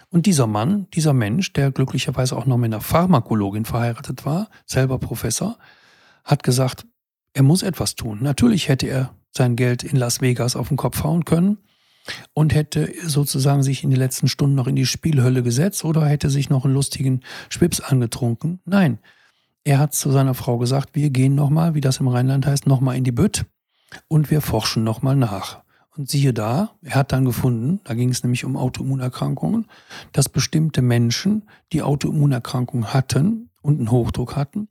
[0.10, 5.00] Und dieser Mann, dieser Mensch, der glücklicherweise auch noch mit einer Pharmakologin verheiratet war, selber
[5.00, 5.58] Professor,
[6.24, 6.86] hat gesagt,
[7.34, 8.20] er muss etwas tun.
[8.22, 11.58] Natürlich hätte er sein Geld in Las Vegas auf den Kopf hauen können
[12.34, 16.30] und hätte sozusagen sich in den letzten Stunden noch in die Spielhölle gesetzt oder hätte
[16.30, 18.60] sich noch einen lustigen Schwips angetrunken.
[18.66, 19.00] Nein,
[19.64, 22.98] er hat zu seiner Frau gesagt, wir gehen nochmal, wie das im Rheinland heißt, nochmal
[22.98, 23.46] in die Bütt
[24.08, 25.64] und wir forschen nochmal nach.
[25.96, 29.68] Und siehe da, er hat dann gefunden, da ging es nämlich um Autoimmunerkrankungen,
[30.12, 34.70] dass bestimmte Menschen, die Autoimmunerkrankungen hatten und einen Hochdruck hatten,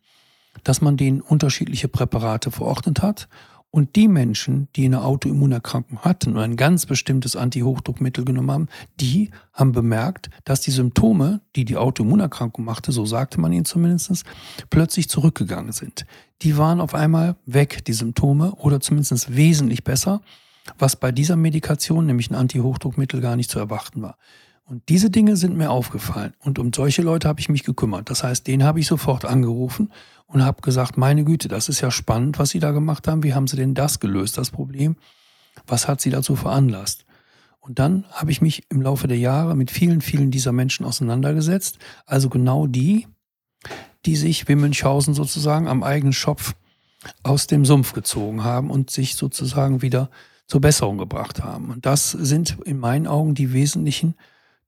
[0.65, 3.29] dass man denen unterschiedliche Präparate verordnet hat.
[3.71, 8.69] Und die Menschen, die eine Autoimmunerkrankung hatten und ein ganz bestimmtes Antihochdruckmittel genommen haben,
[9.01, 14.25] die haben bemerkt, dass die Symptome, die die Autoimmunerkrankung machte, so sagte man ihnen zumindest,
[14.69, 16.05] plötzlich zurückgegangen sind.
[16.43, 20.21] Die waren auf einmal weg, die Symptome, oder zumindest wesentlich besser
[20.79, 24.17] was bei dieser Medikation, nämlich ein Antihochdruckmittel, gar nicht zu erwarten war.
[24.65, 26.35] Und diese Dinge sind mir aufgefallen.
[26.39, 28.09] Und um solche Leute habe ich mich gekümmert.
[28.11, 29.93] Das heißt, den habe ich sofort angerufen
[30.27, 33.23] und habe gesagt, meine Güte, das ist ja spannend, was Sie da gemacht haben.
[33.23, 34.97] Wie haben Sie denn das gelöst, das Problem?
[35.67, 37.05] Was hat Sie dazu veranlasst?
[37.61, 41.79] Und dann habe ich mich im Laufe der Jahre mit vielen, vielen dieser Menschen auseinandergesetzt.
[42.07, 43.07] Also genau die,
[44.05, 46.55] die sich wie Münchhausen sozusagen am eigenen Schopf
[47.23, 50.11] aus dem Sumpf gezogen haben und sich sozusagen wieder
[50.47, 51.71] zur Besserung gebracht haben.
[51.71, 54.15] Und das sind in meinen Augen die wesentlichen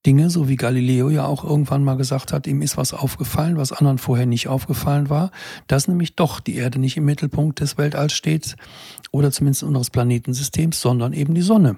[0.07, 3.73] Dinge, so wie Galileo ja auch irgendwann mal gesagt hat, ihm ist was aufgefallen, was
[3.73, 5.31] anderen vorher nicht aufgefallen war,
[5.67, 8.57] dass nämlich doch die Erde nicht im Mittelpunkt des Weltalls steht
[9.11, 11.77] oder zumindest unseres Planetensystems, sondern eben die Sonne.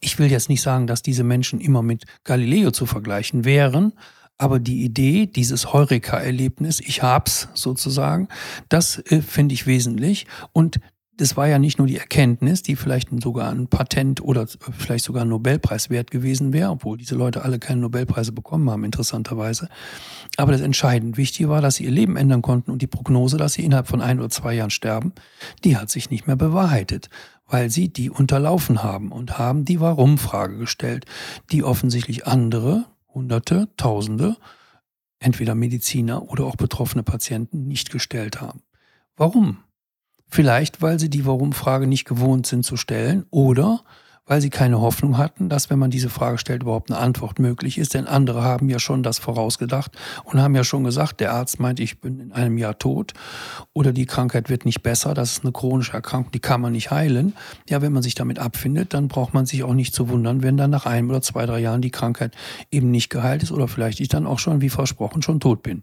[0.00, 3.92] Ich will jetzt nicht sagen, dass diese Menschen immer mit Galileo zu vergleichen wären,
[4.38, 8.28] aber die Idee, dieses Heureka-Erlebnis, ich hab's sozusagen,
[8.70, 10.26] das äh, finde ich wesentlich.
[10.52, 10.80] Und
[11.20, 14.46] das war ja nicht nur die Erkenntnis, die vielleicht sogar ein Patent oder
[14.78, 18.84] vielleicht sogar ein Nobelpreis wert gewesen wäre, obwohl diese Leute alle keine Nobelpreise bekommen haben,
[18.84, 19.68] interessanterweise.
[20.38, 23.52] Aber das entscheidend Wichtige war, dass sie ihr Leben ändern konnten und die Prognose, dass
[23.52, 25.12] sie innerhalb von ein oder zwei Jahren sterben,
[25.62, 27.10] die hat sich nicht mehr bewahrheitet,
[27.46, 31.04] weil sie die unterlaufen haben und haben die Warum-Frage gestellt,
[31.52, 34.36] die offensichtlich andere, Hunderte, Tausende,
[35.18, 38.62] entweder Mediziner oder auch betroffene Patienten nicht gestellt haben.
[39.16, 39.58] Warum?
[40.30, 43.82] Vielleicht, weil sie die Warum-Frage nicht gewohnt sind zu stellen oder
[44.30, 47.78] weil sie keine Hoffnung hatten, dass, wenn man diese Frage stellt, überhaupt eine Antwort möglich
[47.78, 47.94] ist.
[47.94, 49.90] Denn andere haben ja schon das vorausgedacht
[50.22, 53.12] und haben ja schon gesagt, der Arzt meint, ich bin in einem Jahr tot
[53.72, 56.92] oder die Krankheit wird nicht besser, das ist eine chronische Erkrankung, die kann man nicht
[56.92, 57.34] heilen.
[57.68, 60.56] Ja, wenn man sich damit abfindet, dann braucht man sich auch nicht zu wundern, wenn
[60.56, 62.36] dann nach einem oder zwei, drei Jahren die Krankheit
[62.70, 65.82] eben nicht geheilt ist oder vielleicht ich dann auch schon, wie versprochen, schon tot bin.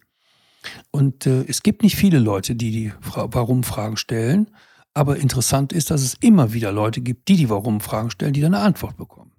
[0.92, 4.50] Und äh, es gibt nicht viele Leute, die die Warum-Fragen stellen.
[4.94, 8.56] Aber interessant ist, dass es immer wieder Leute gibt, die die Warum-Fragen stellen, die dann
[8.56, 9.32] eine Antwort bekommen.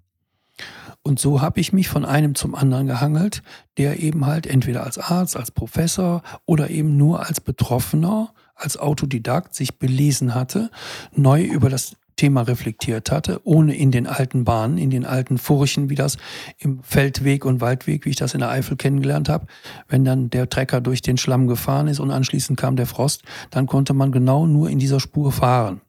[1.01, 3.41] Und so habe ich mich von einem zum anderen gehangelt,
[3.77, 9.55] der eben halt entweder als Arzt, als Professor oder eben nur als Betroffener, als Autodidakt
[9.55, 10.69] sich belesen hatte,
[11.15, 15.89] neu über das Thema reflektiert hatte, ohne in den alten Bahnen, in den alten Furchen,
[15.89, 16.17] wie das
[16.57, 19.47] im Feldweg und Waldweg, wie ich das in der Eifel kennengelernt habe,
[19.87, 23.67] wenn dann der Trecker durch den Schlamm gefahren ist und anschließend kam der Frost, dann
[23.67, 25.79] konnte man genau nur in dieser Spur fahren.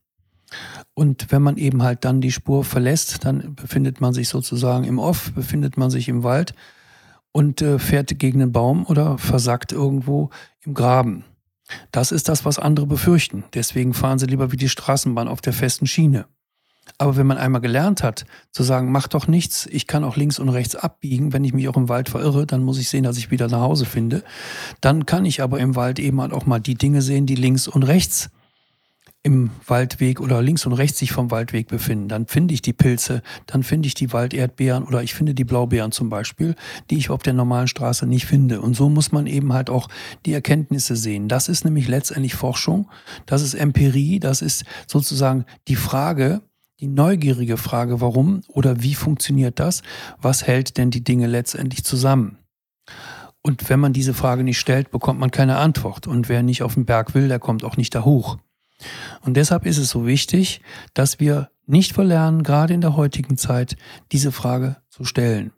[0.94, 5.00] Und wenn man eben halt dann die Spur verlässt, dann befindet man sich sozusagen im
[5.00, 6.54] Off, befindet man sich im Wald
[7.32, 10.30] und äh, fährt gegen einen Baum oder versackt irgendwo
[10.64, 11.24] im Graben.
[11.92, 13.44] Das ist das, was andere befürchten.
[13.54, 16.26] Deswegen fahren sie lieber wie die Straßenbahn auf der festen Schiene.
[16.98, 20.38] Aber wenn man einmal gelernt hat, zu sagen, mach doch nichts, ich kann auch links
[20.38, 23.16] und rechts abbiegen, wenn ich mich auch im Wald verirre, dann muss ich sehen, dass
[23.16, 24.22] ich wieder nach Hause finde.
[24.80, 27.68] Dann kann ich aber im Wald eben halt auch mal die Dinge sehen, die links
[27.68, 28.30] und rechts
[29.22, 32.08] im Waldweg oder links und rechts sich vom Waldweg befinden.
[32.08, 35.92] Dann finde ich die Pilze, dann finde ich die Walderdbeeren oder ich finde die Blaubeeren
[35.92, 36.54] zum Beispiel,
[36.88, 38.62] die ich auf der normalen Straße nicht finde.
[38.62, 39.88] Und so muss man eben halt auch
[40.24, 41.28] die Erkenntnisse sehen.
[41.28, 42.88] Das ist nämlich letztendlich Forschung,
[43.26, 46.40] das ist Empirie, das ist sozusagen die Frage,
[46.80, 49.82] die neugierige Frage, warum oder wie funktioniert das?
[50.22, 52.38] Was hält denn die Dinge letztendlich zusammen?
[53.42, 56.06] Und wenn man diese Frage nicht stellt, bekommt man keine Antwort.
[56.06, 58.38] Und wer nicht auf den Berg will, der kommt auch nicht da hoch.
[59.22, 60.60] Und deshalb ist es so wichtig,
[60.94, 63.76] dass wir nicht verlernen, gerade in der heutigen Zeit,
[64.12, 65.52] diese Frage zu stellen.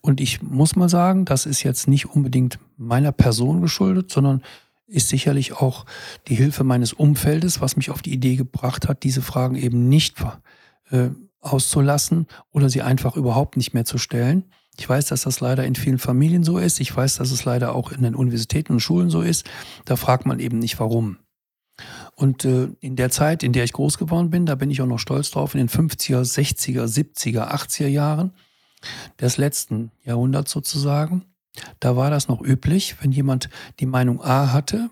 [0.00, 4.42] Und ich muss mal sagen, das ist jetzt nicht unbedingt meiner Person geschuldet, sondern
[4.86, 5.84] ist sicherlich auch
[6.28, 10.16] die Hilfe meines Umfeldes, was mich auf die Idee gebracht hat, diese Fragen eben nicht
[10.90, 14.44] äh, auszulassen oder sie einfach überhaupt nicht mehr zu stellen.
[14.78, 16.80] Ich weiß, dass das leider in vielen Familien so ist.
[16.80, 19.48] Ich weiß, dass es leider auch in den Universitäten und Schulen so ist.
[19.86, 21.18] Da fragt man eben nicht warum.
[22.16, 24.86] Und äh, in der Zeit, in der ich groß geworden bin, da bin ich auch
[24.86, 28.32] noch stolz drauf, in den 50er, 60er, 70er, 80er Jahren,
[29.20, 31.26] des letzten Jahrhunderts sozusagen.
[31.78, 33.50] Da war das noch üblich, wenn jemand
[33.80, 34.90] die Meinung A hatte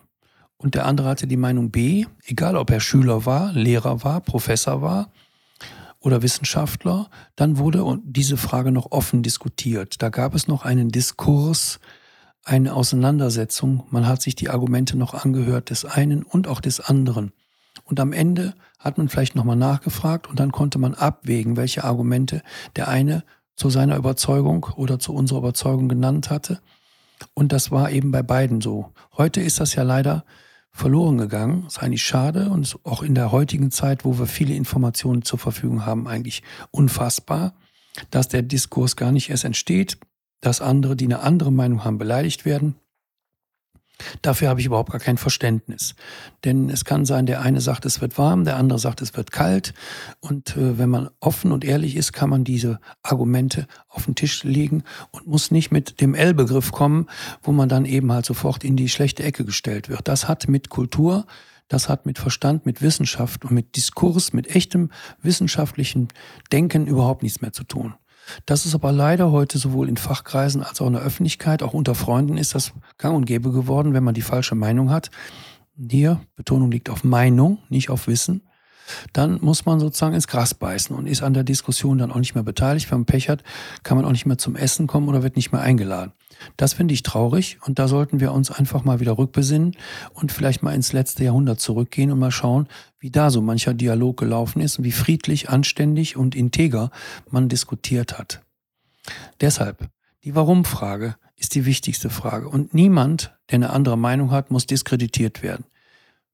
[0.56, 4.82] und der andere hatte die Meinung B, egal ob er Schüler war, Lehrer war, Professor
[4.82, 5.10] war
[6.00, 10.02] oder Wissenschaftler, dann wurde diese Frage noch offen diskutiert.
[10.02, 11.80] Da gab es noch einen Diskurs,
[12.44, 13.84] eine Auseinandersetzung.
[13.90, 17.32] Man hat sich die Argumente noch angehört des einen und auch des anderen.
[17.84, 22.42] Und am Ende hat man vielleicht nochmal nachgefragt und dann konnte man abwägen, welche Argumente
[22.76, 23.24] der eine
[23.56, 26.60] zu seiner Überzeugung oder zu unserer Überzeugung genannt hatte.
[27.32, 28.92] Und das war eben bei beiden so.
[29.16, 30.24] Heute ist das ja leider
[30.70, 31.64] verloren gegangen.
[31.66, 35.86] Ist eigentlich schade und auch in der heutigen Zeit, wo wir viele Informationen zur Verfügung
[35.86, 37.54] haben, eigentlich unfassbar,
[38.10, 39.98] dass der Diskurs gar nicht erst entsteht,
[40.40, 42.76] dass andere, die eine andere Meinung haben, beleidigt werden.
[44.22, 45.94] Dafür habe ich überhaupt gar kein Verständnis.
[46.44, 49.30] Denn es kann sein, der eine sagt, es wird warm, der andere sagt, es wird
[49.30, 49.72] kalt.
[50.20, 54.42] Und äh, wenn man offen und ehrlich ist, kann man diese Argumente auf den Tisch
[54.42, 57.06] legen und muss nicht mit dem L-Begriff kommen,
[57.42, 60.08] wo man dann eben halt sofort in die schlechte Ecke gestellt wird.
[60.08, 61.24] Das hat mit Kultur,
[61.68, 64.90] das hat mit Verstand, mit Wissenschaft und mit Diskurs, mit echtem
[65.22, 66.08] wissenschaftlichen
[66.52, 67.94] Denken überhaupt nichts mehr zu tun.
[68.46, 71.94] Das ist aber leider heute sowohl in Fachkreisen als auch in der Öffentlichkeit, auch unter
[71.94, 75.10] Freunden ist das gang und gäbe geworden, wenn man die falsche Meinung hat.
[75.76, 78.42] Hier, Betonung liegt auf Meinung, nicht auf Wissen.
[79.12, 82.34] Dann muss man sozusagen ins Gras beißen und ist an der Diskussion dann auch nicht
[82.34, 82.90] mehr beteiligt.
[82.90, 83.42] Wenn man Pech hat,
[83.82, 86.12] kann man auch nicht mehr zum Essen kommen oder wird nicht mehr eingeladen.
[86.56, 89.76] Das finde ich traurig und da sollten wir uns einfach mal wieder rückbesinnen
[90.12, 92.68] und vielleicht mal ins letzte Jahrhundert zurückgehen und mal schauen,
[92.98, 96.90] wie da so mancher Dialog gelaufen ist und wie friedlich, anständig und integer
[97.30, 98.42] man diskutiert hat.
[99.40, 99.88] Deshalb,
[100.24, 105.42] die Warum-Frage ist die wichtigste Frage und niemand, der eine andere Meinung hat, muss diskreditiert
[105.42, 105.64] werden.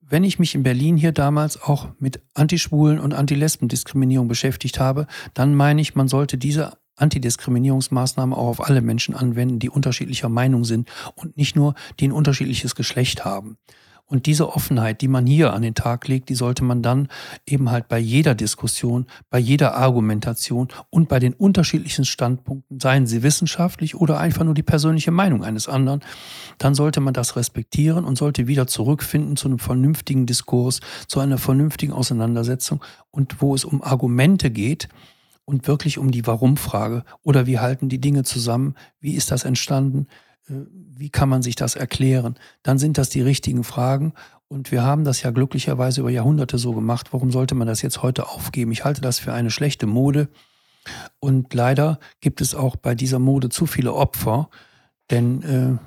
[0.00, 5.54] Wenn ich mich in Berlin hier damals auch mit Antischwulen und Antilesbendiskriminierung beschäftigt habe, dann
[5.54, 10.88] meine ich, man sollte diese Antidiskriminierungsmaßnahmen auch auf alle Menschen anwenden, die unterschiedlicher Meinung sind
[11.14, 13.56] und nicht nur, die ein unterschiedliches Geschlecht haben.
[14.10, 17.06] Und diese Offenheit, die man hier an den Tag legt, die sollte man dann
[17.46, 23.22] eben halt bei jeder Diskussion, bei jeder Argumentation und bei den unterschiedlichen Standpunkten, seien sie
[23.22, 26.00] wissenschaftlich oder einfach nur die persönliche Meinung eines anderen,
[26.58, 31.38] dann sollte man das respektieren und sollte wieder zurückfinden zu einem vernünftigen Diskurs, zu einer
[31.38, 34.88] vernünftigen Auseinandersetzung und wo es um Argumente geht,
[35.50, 40.06] und wirklich um die Warum-Frage oder wie halten die Dinge zusammen, wie ist das entstanden,
[40.48, 44.12] äh, wie kann man sich das erklären, dann sind das die richtigen Fragen.
[44.46, 47.12] Und wir haben das ja glücklicherweise über Jahrhunderte so gemacht.
[47.12, 48.70] Warum sollte man das jetzt heute aufgeben?
[48.70, 50.28] Ich halte das für eine schlechte Mode.
[51.18, 54.50] Und leider gibt es auch bei dieser Mode zu viele Opfer,
[55.10, 55.78] denn äh,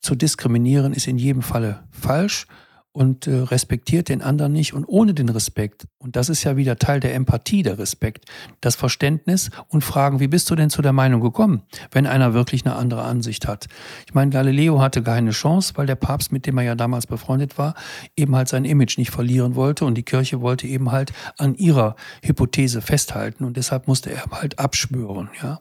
[0.00, 2.46] zu diskriminieren ist in jedem Falle falsch
[2.94, 6.76] und äh, respektiert den anderen nicht und ohne den Respekt, und das ist ja wieder
[6.76, 8.26] Teil der Empathie, der Respekt,
[8.60, 12.64] das Verständnis und fragen, wie bist du denn zu der Meinung gekommen, wenn einer wirklich
[12.64, 13.66] eine andere Ansicht hat.
[14.06, 17.58] Ich meine, Galileo hatte keine Chance, weil der Papst, mit dem er ja damals befreundet
[17.58, 17.74] war,
[18.16, 21.96] eben halt sein Image nicht verlieren wollte und die Kirche wollte eben halt an ihrer
[22.22, 25.60] Hypothese festhalten und deshalb musste er halt abschwören, ja.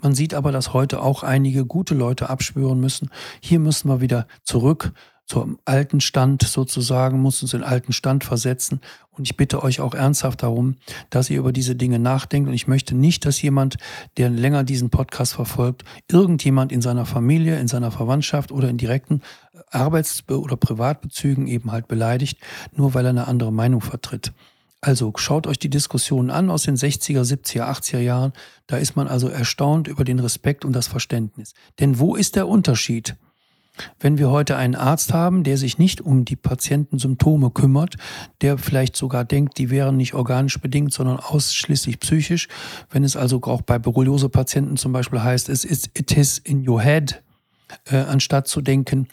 [0.00, 3.10] Man sieht aber, dass heute auch einige gute Leute abschwören müssen.
[3.40, 4.92] Hier müssen wir wieder zurück
[5.26, 8.80] zum alten Stand sozusagen, muss uns in den alten Stand versetzen.
[9.10, 10.76] Und ich bitte euch auch ernsthaft darum,
[11.10, 12.48] dass ihr über diese Dinge nachdenkt.
[12.48, 13.76] Und ich möchte nicht, dass jemand,
[14.16, 19.22] der länger diesen Podcast verfolgt, irgendjemand in seiner Familie, in seiner Verwandtschaft oder in direkten
[19.70, 22.38] Arbeits- oder Privatbezügen eben halt beleidigt,
[22.74, 24.32] nur weil er eine andere Meinung vertritt.
[24.84, 28.32] Also schaut euch die Diskussionen an aus den 60er, 70er, 80er Jahren.
[28.66, 31.54] Da ist man also erstaunt über den Respekt und das Verständnis.
[31.78, 33.16] Denn wo ist der Unterschied?
[34.00, 37.96] Wenn wir heute einen Arzt haben, der sich nicht um die Patientensymptome kümmert,
[38.40, 42.48] der vielleicht sogar denkt, die wären nicht organisch bedingt, sondern ausschließlich psychisch,
[42.90, 46.82] wenn es also auch bei Borreliose-Patienten zum Beispiel heißt, es ist it is in your
[46.82, 47.22] head,
[47.86, 49.08] äh, anstatt zu denken,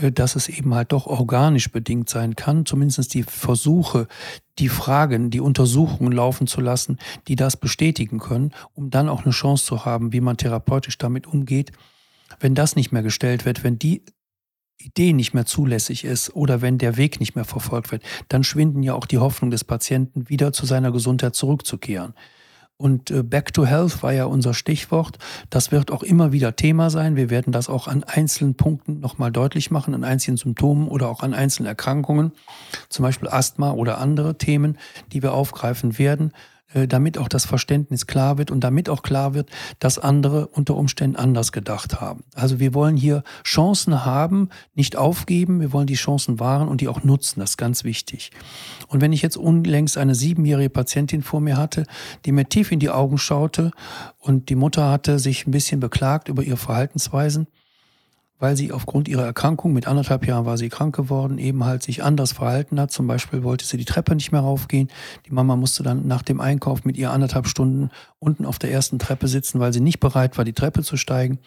[0.00, 4.08] äh, dass es eben halt doch organisch bedingt sein kann, zumindest die Versuche,
[4.58, 9.32] die Fragen, die Untersuchungen laufen zu lassen, die das bestätigen können, um dann auch eine
[9.32, 11.72] Chance zu haben, wie man therapeutisch damit umgeht,
[12.40, 14.02] wenn das nicht mehr gestellt wird, wenn die
[14.78, 18.82] Idee nicht mehr zulässig ist oder wenn der Weg nicht mehr verfolgt wird, dann schwinden
[18.82, 22.14] ja auch die Hoffnung des Patienten, wieder zu seiner Gesundheit zurückzukehren.
[22.80, 25.18] Und äh, Back to Health war ja unser Stichwort.
[25.50, 27.14] Das wird auch immer wieder Thema sein.
[27.14, 31.22] Wir werden das auch an einzelnen Punkten nochmal deutlich machen, an einzelnen Symptomen oder auch
[31.22, 32.32] an einzelnen Erkrankungen,
[32.88, 34.78] zum Beispiel Asthma oder andere Themen,
[35.12, 36.32] die wir aufgreifen werden.
[36.72, 40.76] Äh, damit auch das Verständnis klar wird und damit auch klar wird, dass andere unter
[40.76, 42.24] Umständen anders gedacht haben.
[42.34, 46.88] Also wir wollen hier Chancen haben, nicht aufgeben, wir wollen die Chancen wahren und die
[46.88, 48.30] auch nutzen, das ist ganz wichtig.
[48.88, 51.84] Und wenn ich jetzt unlängst eine siebenjährige Patientin vor mir hatte,
[52.24, 53.72] die mir tief in die Augen schaute
[54.18, 57.46] und die Mutter hatte sich ein bisschen beklagt über ihre Verhaltensweisen,
[58.40, 62.02] weil sie aufgrund ihrer Erkrankung, mit anderthalb Jahren war sie krank geworden, eben halt sich
[62.02, 62.90] anders verhalten hat.
[62.90, 64.88] Zum Beispiel wollte sie die Treppe nicht mehr raufgehen.
[65.26, 68.98] Die Mama musste dann nach dem Einkauf mit ihr anderthalb Stunden unten auf der ersten
[68.98, 71.38] Treppe sitzen, weil sie nicht bereit war, die Treppe zu steigen.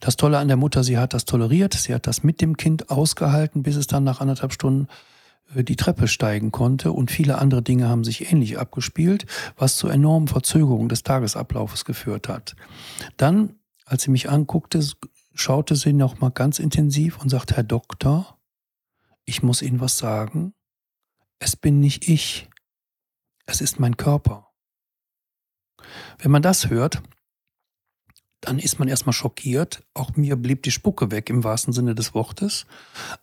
[0.00, 2.90] Das Tolle an der Mutter, sie hat das toleriert, sie hat das mit dem Kind
[2.90, 4.88] ausgehalten, bis es dann nach anderthalb Stunden
[5.54, 9.26] äh, die Treppe steigen konnte und viele andere Dinge haben sich ähnlich abgespielt,
[9.56, 12.56] was zu enormen Verzögerungen des Tagesablaufes geführt hat.
[13.16, 14.80] Dann, als sie mich anguckte,
[15.34, 18.38] schaute sie noch mal ganz intensiv und sagte, Herr Doktor,
[19.24, 20.54] ich muss Ihnen was sagen.
[21.38, 22.48] Es bin nicht ich,
[23.46, 24.52] es ist mein Körper.
[26.18, 27.02] Wenn man das hört,
[28.40, 29.84] dann ist man erstmal schockiert.
[29.94, 32.66] Auch mir blieb die Spucke weg im wahrsten Sinne des Wortes.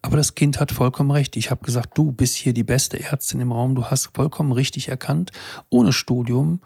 [0.02, 1.36] Aber das Kind hat vollkommen recht.
[1.36, 3.76] Ich habe gesagt, du bist hier die beste Ärztin im Raum.
[3.76, 5.32] Du hast vollkommen richtig erkannt,
[5.70, 6.62] ohne Studium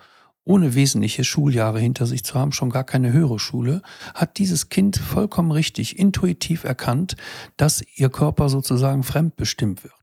[0.46, 3.82] ohne wesentliche Schuljahre hinter sich zu haben, schon gar keine höhere Schule,
[4.14, 7.16] hat dieses Kind vollkommen richtig, intuitiv erkannt,
[7.58, 9.94] dass ihr Körper sozusagen fremdbestimmt wird.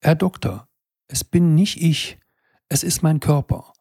[0.00, 0.68] Herr Doktor,
[1.08, 2.18] es bin nicht ich,
[2.68, 3.72] es ist mein Körper.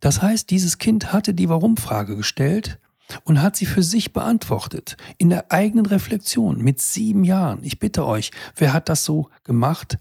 [0.00, 2.80] Das heißt, dieses Kind hatte die Warum-Frage gestellt
[3.24, 7.62] und hat sie für sich beantwortet, in der eigenen Reflexion, mit sieben Jahren.
[7.62, 9.98] Ich bitte euch, wer hat das so gemacht?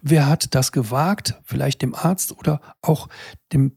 [0.00, 1.34] Wer hat das gewagt?
[1.44, 3.08] Vielleicht dem Arzt oder auch
[3.52, 3.76] dem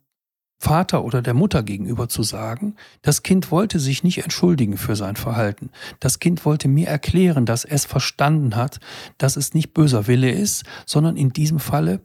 [0.59, 5.15] Vater oder der Mutter gegenüber zu sagen, das Kind wollte sich nicht entschuldigen für sein
[5.15, 5.69] Verhalten.
[5.99, 8.79] Das Kind wollte mir erklären, dass es verstanden hat,
[9.17, 12.01] dass es nicht böser Wille ist, sondern in diesem Falle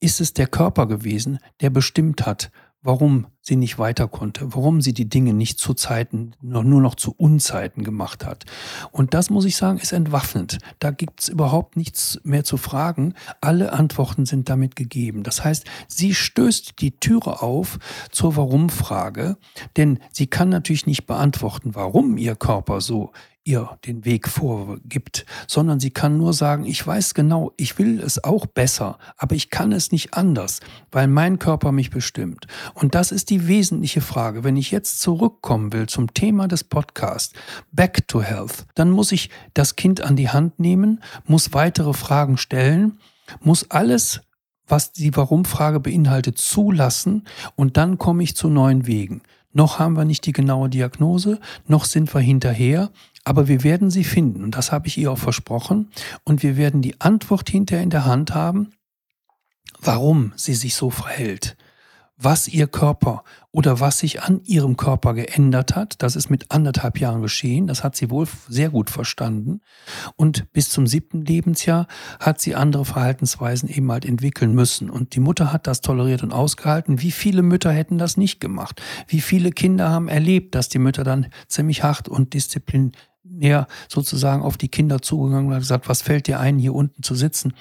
[0.00, 2.50] ist es der Körper gewesen, der bestimmt hat,
[2.82, 7.12] warum sie nicht weiter konnte, warum sie die Dinge nicht zu Zeiten, nur noch zu
[7.16, 8.44] Unzeiten gemacht hat.
[8.92, 10.58] Und das, muss ich sagen, ist entwaffnend.
[10.78, 13.14] Da gibt's überhaupt nichts mehr zu fragen.
[13.40, 15.22] Alle Antworten sind damit gegeben.
[15.22, 17.78] Das heißt, sie stößt die Türe auf
[18.10, 19.38] zur Warum-Frage,
[19.76, 23.12] denn sie kann natürlich nicht beantworten, warum ihr Körper so
[23.48, 28.22] ihr den Weg vorgibt, sondern sie kann nur sagen, ich weiß genau, ich will es
[28.22, 30.60] auch besser, aber ich kann es nicht anders,
[30.92, 32.46] weil mein Körper mich bestimmt.
[32.74, 34.44] Und das ist die wesentliche Frage.
[34.44, 37.32] Wenn ich jetzt zurückkommen will zum Thema des Podcasts,
[37.72, 42.36] Back to Health, dann muss ich das Kind an die Hand nehmen, muss weitere Fragen
[42.36, 42.98] stellen,
[43.40, 44.20] muss alles
[44.70, 47.26] was die Warum-Frage beinhaltet, zulassen
[47.56, 49.22] und dann komme ich zu neuen Wegen.
[49.52, 52.90] Noch haben wir nicht die genaue Diagnose, noch sind wir hinterher,
[53.28, 55.90] aber wir werden sie finden und das habe ich ihr auch versprochen
[56.24, 58.70] und wir werden die Antwort hinterher in der Hand haben,
[59.80, 61.54] warum sie sich so verhält
[62.18, 63.22] was ihr Körper
[63.52, 66.02] oder was sich an ihrem Körper geändert hat.
[66.02, 67.68] Das ist mit anderthalb Jahren geschehen.
[67.68, 69.60] Das hat sie wohl sehr gut verstanden.
[70.16, 71.86] Und bis zum siebten Lebensjahr
[72.18, 74.90] hat sie andere Verhaltensweisen eben halt entwickeln müssen.
[74.90, 77.00] Und die Mutter hat das toleriert und ausgehalten.
[77.00, 78.82] Wie viele Mütter hätten das nicht gemacht?
[79.06, 82.34] Wie viele Kinder haben erlebt, dass die Mütter dann ziemlich hart und
[83.38, 87.14] disziplinär sozusagen auf die Kinder zugegangen und gesagt, was fällt dir ein, hier unten zu
[87.14, 87.54] sitzen?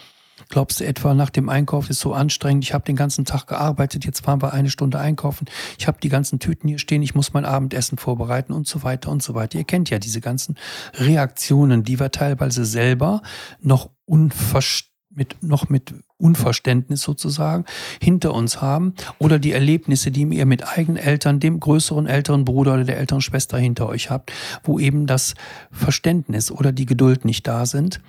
[0.49, 4.05] Glaubst du etwa, nach dem Einkauf ist so anstrengend, ich habe den ganzen Tag gearbeitet,
[4.05, 5.47] jetzt fahren wir eine Stunde einkaufen,
[5.79, 9.09] ich habe die ganzen Tüten hier stehen, ich muss mein Abendessen vorbereiten und so weiter
[9.09, 9.57] und so weiter.
[9.57, 10.55] Ihr kennt ja diese ganzen
[10.93, 13.23] Reaktionen, die wir teilweise selber
[13.61, 17.65] noch unverständlich mit, noch mit Unverständnis sozusagen
[18.01, 22.75] hinter uns haben oder die Erlebnisse, die ihr mit eigenen Eltern, dem größeren älteren Bruder
[22.75, 24.31] oder der älteren Schwester hinter euch habt,
[24.63, 25.33] wo eben das
[25.71, 27.99] Verständnis oder die Geduld nicht da sind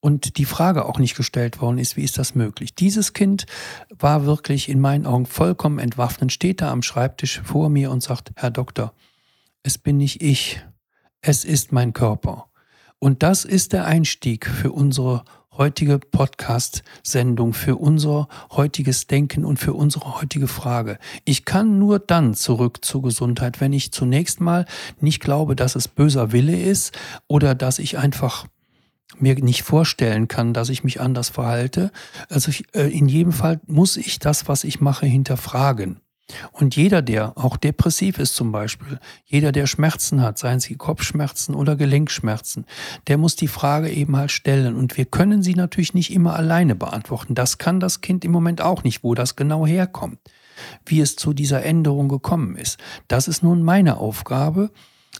[0.00, 2.74] und die Frage auch nicht gestellt worden ist, wie ist das möglich?
[2.74, 3.46] Dieses Kind
[3.90, 8.32] war wirklich in meinen Augen vollkommen entwaffnet, steht da am Schreibtisch vor mir und sagt,
[8.36, 8.92] Herr Doktor,
[9.62, 10.64] es bin nicht ich,
[11.20, 12.46] es ist mein Körper.
[12.98, 15.24] Und das ist der Einstieg für unsere
[15.58, 20.98] heutige Podcast-Sendung, für unser heutiges Denken und für unsere heutige Frage.
[21.24, 24.66] Ich kann nur dann zurück zur Gesundheit, wenn ich zunächst mal
[25.00, 26.96] nicht glaube, dass es böser Wille ist
[27.26, 28.46] oder dass ich einfach
[29.18, 31.90] mir nicht vorstellen kann, dass ich mich anders verhalte.
[32.28, 36.00] Also ich, äh, in jedem Fall muss ich das, was ich mache, hinterfragen.
[36.50, 41.54] Und jeder, der auch depressiv ist zum Beispiel, jeder, der Schmerzen hat, seien sie Kopfschmerzen
[41.54, 42.66] oder Gelenkschmerzen,
[43.06, 44.74] der muss die Frage eben halt stellen.
[44.74, 47.34] Und wir können sie natürlich nicht immer alleine beantworten.
[47.34, 50.18] Das kann das Kind im Moment auch nicht, wo das genau herkommt,
[50.84, 52.78] wie es zu dieser Änderung gekommen ist.
[53.06, 54.70] Das ist nun meine Aufgabe,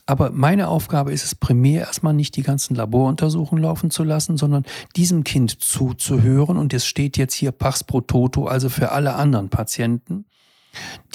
[0.05, 4.65] aber meine Aufgabe ist es primär erstmal nicht die ganzen Laboruntersuchungen laufen zu lassen, sondern
[4.95, 6.57] diesem Kind zuzuhören.
[6.57, 10.25] Und es steht jetzt hier Pax pro Toto, also für alle anderen Patienten,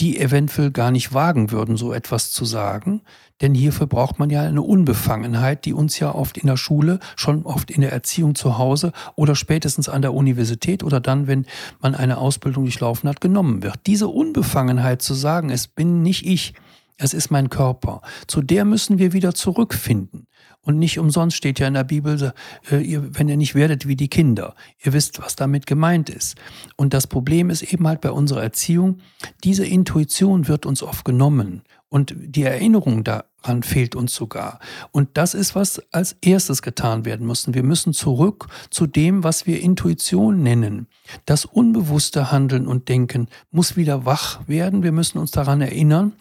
[0.00, 3.02] die eventuell gar nicht wagen würden, so etwas zu sagen.
[3.40, 7.44] Denn hierfür braucht man ja eine Unbefangenheit, die uns ja oft in der Schule, schon
[7.44, 11.46] oft in der Erziehung zu Hause oder spätestens an der Universität oder dann, wenn
[11.80, 13.80] man eine Ausbildung durchlaufen hat, genommen wird.
[13.86, 16.54] Diese Unbefangenheit zu sagen, es bin nicht ich,
[16.98, 20.28] es ist mein Körper, zu der müssen wir wieder zurückfinden.
[20.64, 22.32] Und nicht umsonst steht ja in der Bibel,
[22.70, 24.54] äh, wenn ihr nicht werdet wie die Kinder.
[24.84, 26.36] Ihr wisst, was damit gemeint ist.
[26.76, 28.98] Und das Problem ist eben halt bei unserer Erziehung,
[29.42, 31.62] diese Intuition wird uns oft genommen.
[31.88, 34.60] Und die Erinnerung daran fehlt uns sogar.
[34.92, 37.52] Und das ist, was als erstes getan werden muss.
[37.52, 40.86] Wir müssen zurück zu dem, was wir Intuition nennen.
[41.26, 44.82] Das unbewusste Handeln und Denken muss wieder wach werden.
[44.82, 46.12] Wir müssen uns daran erinnern,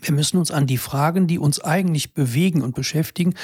[0.00, 3.34] wir müssen uns an die Fragen, die uns eigentlich bewegen und beschäftigen,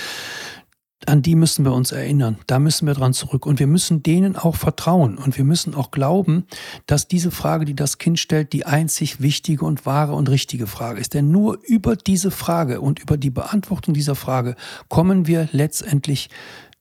[1.07, 2.38] an die müssen wir uns erinnern.
[2.47, 3.47] Da müssen wir dran zurück.
[3.47, 5.16] Und wir müssen denen auch vertrauen.
[5.16, 6.47] Und wir müssen auch glauben,
[6.86, 11.01] dass diese Frage, die das Kind stellt, die einzig wichtige und wahre und richtige Frage
[11.01, 11.14] ist.
[11.14, 14.57] Denn nur über diese Frage und über die Beantwortung dieser Frage
[14.88, 16.28] kommen wir letztendlich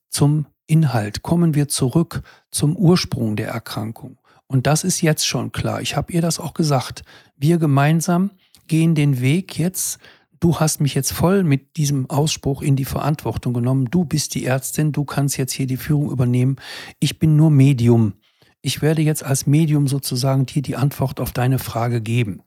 [0.09, 4.17] zum Inhalt, kommen wir zurück zum Ursprung der Erkrankung.
[4.47, 5.81] Und das ist jetzt schon klar.
[5.81, 7.03] Ich habe ihr das auch gesagt.
[7.37, 8.31] Wir gemeinsam
[8.69, 9.99] gehen den Weg jetzt.
[10.39, 13.89] Du hast mich jetzt voll mit diesem Ausspruch in die Verantwortung genommen.
[13.91, 16.55] Du bist die Ärztin, du kannst jetzt hier die Führung übernehmen.
[17.01, 18.13] Ich bin nur Medium.
[18.61, 22.41] Ich werde jetzt als Medium sozusagen dir die Antwort auf deine Frage geben.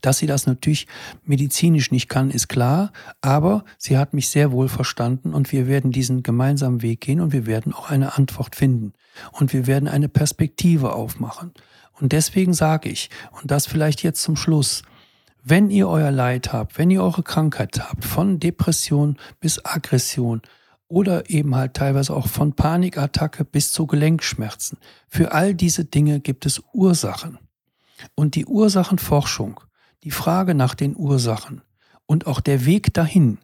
[0.00, 0.86] Dass sie das natürlich
[1.24, 5.90] medizinisch nicht kann, ist klar, aber sie hat mich sehr wohl verstanden und wir werden
[5.90, 8.92] diesen gemeinsamen Weg gehen und wir werden auch eine Antwort finden
[9.32, 11.52] und wir werden eine Perspektive aufmachen.
[12.00, 13.10] Und deswegen sage ich,
[13.40, 14.82] und das vielleicht jetzt zum Schluss,
[15.44, 20.42] wenn ihr euer Leid habt, wenn ihr eure Krankheit habt, von Depression bis Aggression
[20.88, 24.78] oder eben halt teilweise auch von Panikattacke bis zu Gelenkschmerzen,
[25.08, 27.38] für all diese Dinge gibt es Ursachen.
[28.14, 29.60] Und die Ursachenforschung,
[30.04, 31.62] die Frage nach den Ursachen
[32.06, 33.38] und auch der Weg dahin,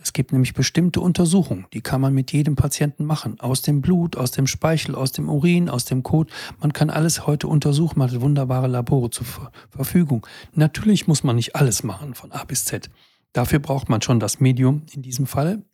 [0.00, 3.40] es gibt nämlich bestimmte Untersuchungen, die kann man mit jedem Patienten machen.
[3.40, 6.30] Aus dem Blut, aus dem Speichel, aus dem Urin, aus dem Kot.
[6.60, 9.26] Man kann alles heute untersuchen, man hat wunderbare Labore zur
[9.70, 10.24] Verfügung.
[10.54, 12.90] Natürlich muss man nicht alles machen von A bis Z.
[13.32, 15.64] Dafür braucht man schon das Medium in diesem Fall.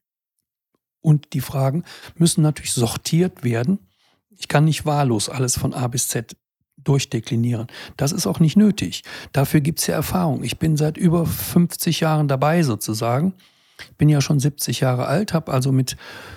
[1.02, 1.84] Und die Fragen
[2.16, 3.78] müssen natürlich sortiert werden.
[4.30, 6.34] Ich kann nicht wahllos alles von A bis Z
[6.78, 7.66] durchdeklinieren.
[7.98, 9.04] Das ist auch nicht nötig.
[9.32, 10.42] Dafür gibt es ja Erfahrung.
[10.44, 13.34] Ich bin seit über 50 Jahren dabei sozusagen
[13.98, 15.96] bin ja schon 70 Jahre alt, habe also mit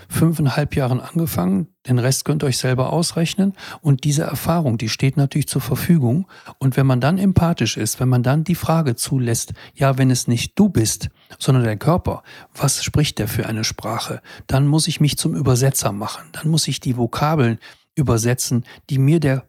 [0.09, 1.67] fünfeinhalb Jahren angefangen.
[1.87, 3.53] Den Rest könnt ihr euch selber ausrechnen.
[3.81, 6.27] Und diese Erfahrung, die steht natürlich zur Verfügung.
[6.59, 10.27] Und wenn man dann empathisch ist, wenn man dann die Frage zulässt, ja, wenn es
[10.27, 11.09] nicht du bist,
[11.39, 12.23] sondern der Körper,
[12.55, 14.21] was spricht der für eine Sprache?
[14.47, 16.29] Dann muss ich mich zum Übersetzer machen.
[16.31, 17.59] Dann muss ich die Vokabeln
[17.95, 19.47] übersetzen, die mir der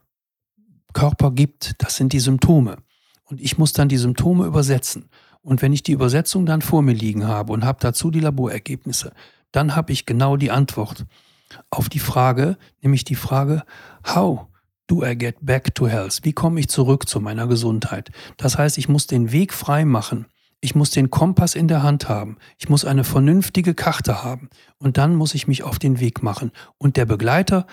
[0.93, 1.75] Körper gibt.
[1.79, 2.79] Das sind die Symptome.
[3.25, 5.11] Und ich muss dann die Symptome übersetzen.
[5.43, 9.13] Und wenn ich die Übersetzung dann vor mir liegen habe und habe dazu die Laborergebnisse,
[9.53, 11.07] dann habe ich genau die Antwort
[11.71, 13.63] auf die Frage, nämlich die Frage,
[14.07, 14.47] how
[14.87, 16.21] do I get back to health?
[16.23, 18.11] Wie komme ich zurück zu meiner Gesundheit?
[18.37, 20.27] Das heißt, ich muss den Weg frei machen.
[20.61, 22.37] Ich muss den Kompass in der Hand haben.
[22.59, 24.51] Ich muss eine vernünftige Karte haben.
[24.79, 26.51] Und dann muss ich mich auf den Weg machen.
[26.79, 27.67] Und der Begleiter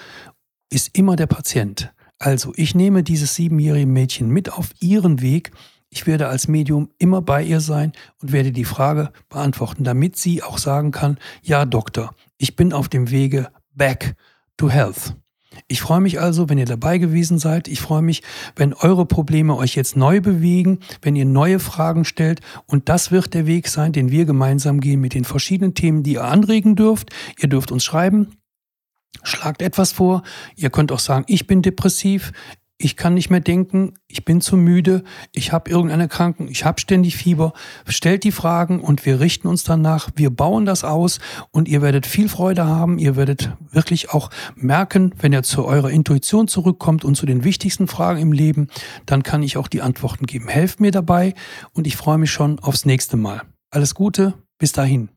[0.69, 1.91] ist immer der Patient.
[2.19, 5.51] Also ich nehme dieses siebenjährige Mädchen mit auf ihren Weg
[5.95, 10.43] ich werde als Medium immer bei ihr sein und werde die Frage beantworten, damit sie
[10.43, 14.15] auch sagen kann, ja Doktor, ich bin auf dem Wege back
[14.57, 15.15] to health.
[15.69, 17.69] Ich freue mich also, wenn ihr dabei gewesen seid.
[17.69, 18.23] Ich freue mich,
[18.57, 22.41] wenn eure Probleme euch jetzt neu bewegen, wenn ihr neue Fragen stellt.
[22.65, 26.15] Und das wird der Weg sein, den wir gemeinsam gehen mit den verschiedenen Themen, die
[26.15, 27.11] ihr anregen dürft.
[27.39, 28.35] Ihr dürft uns schreiben.
[29.23, 30.23] Schlagt etwas vor.
[30.57, 32.33] Ihr könnt auch sagen, ich bin depressiv,
[32.77, 36.81] ich kann nicht mehr denken, ich bin zu müde, ich habe irgendeine Krankheit, ich habe
[36.81, 37.53] ständig Fieber.
[37.87, 40.09] Stellt die Fragen und wir richten uns danach.
[40.15, 41.19] Wir bauen das aus
[41.51, 42.99] und ihr werdet viel Freude haben.
[42.99, 47.87] Ihr werdet wirklich auch merken, wenn ihr zu eurer Intuition zurückkommt und zu den wichtigsten
[47.87, 48.67] Fragen im Leben,
[49.05, 50.49] dann kann ich auch die Antworten geben.
[50.49, 51.33] Helft mir dabei
[51.71, 53.41] und ich freue mich schon aufs nächste Mal.
[53.71, 55.14] Alles Gute, bis dahin.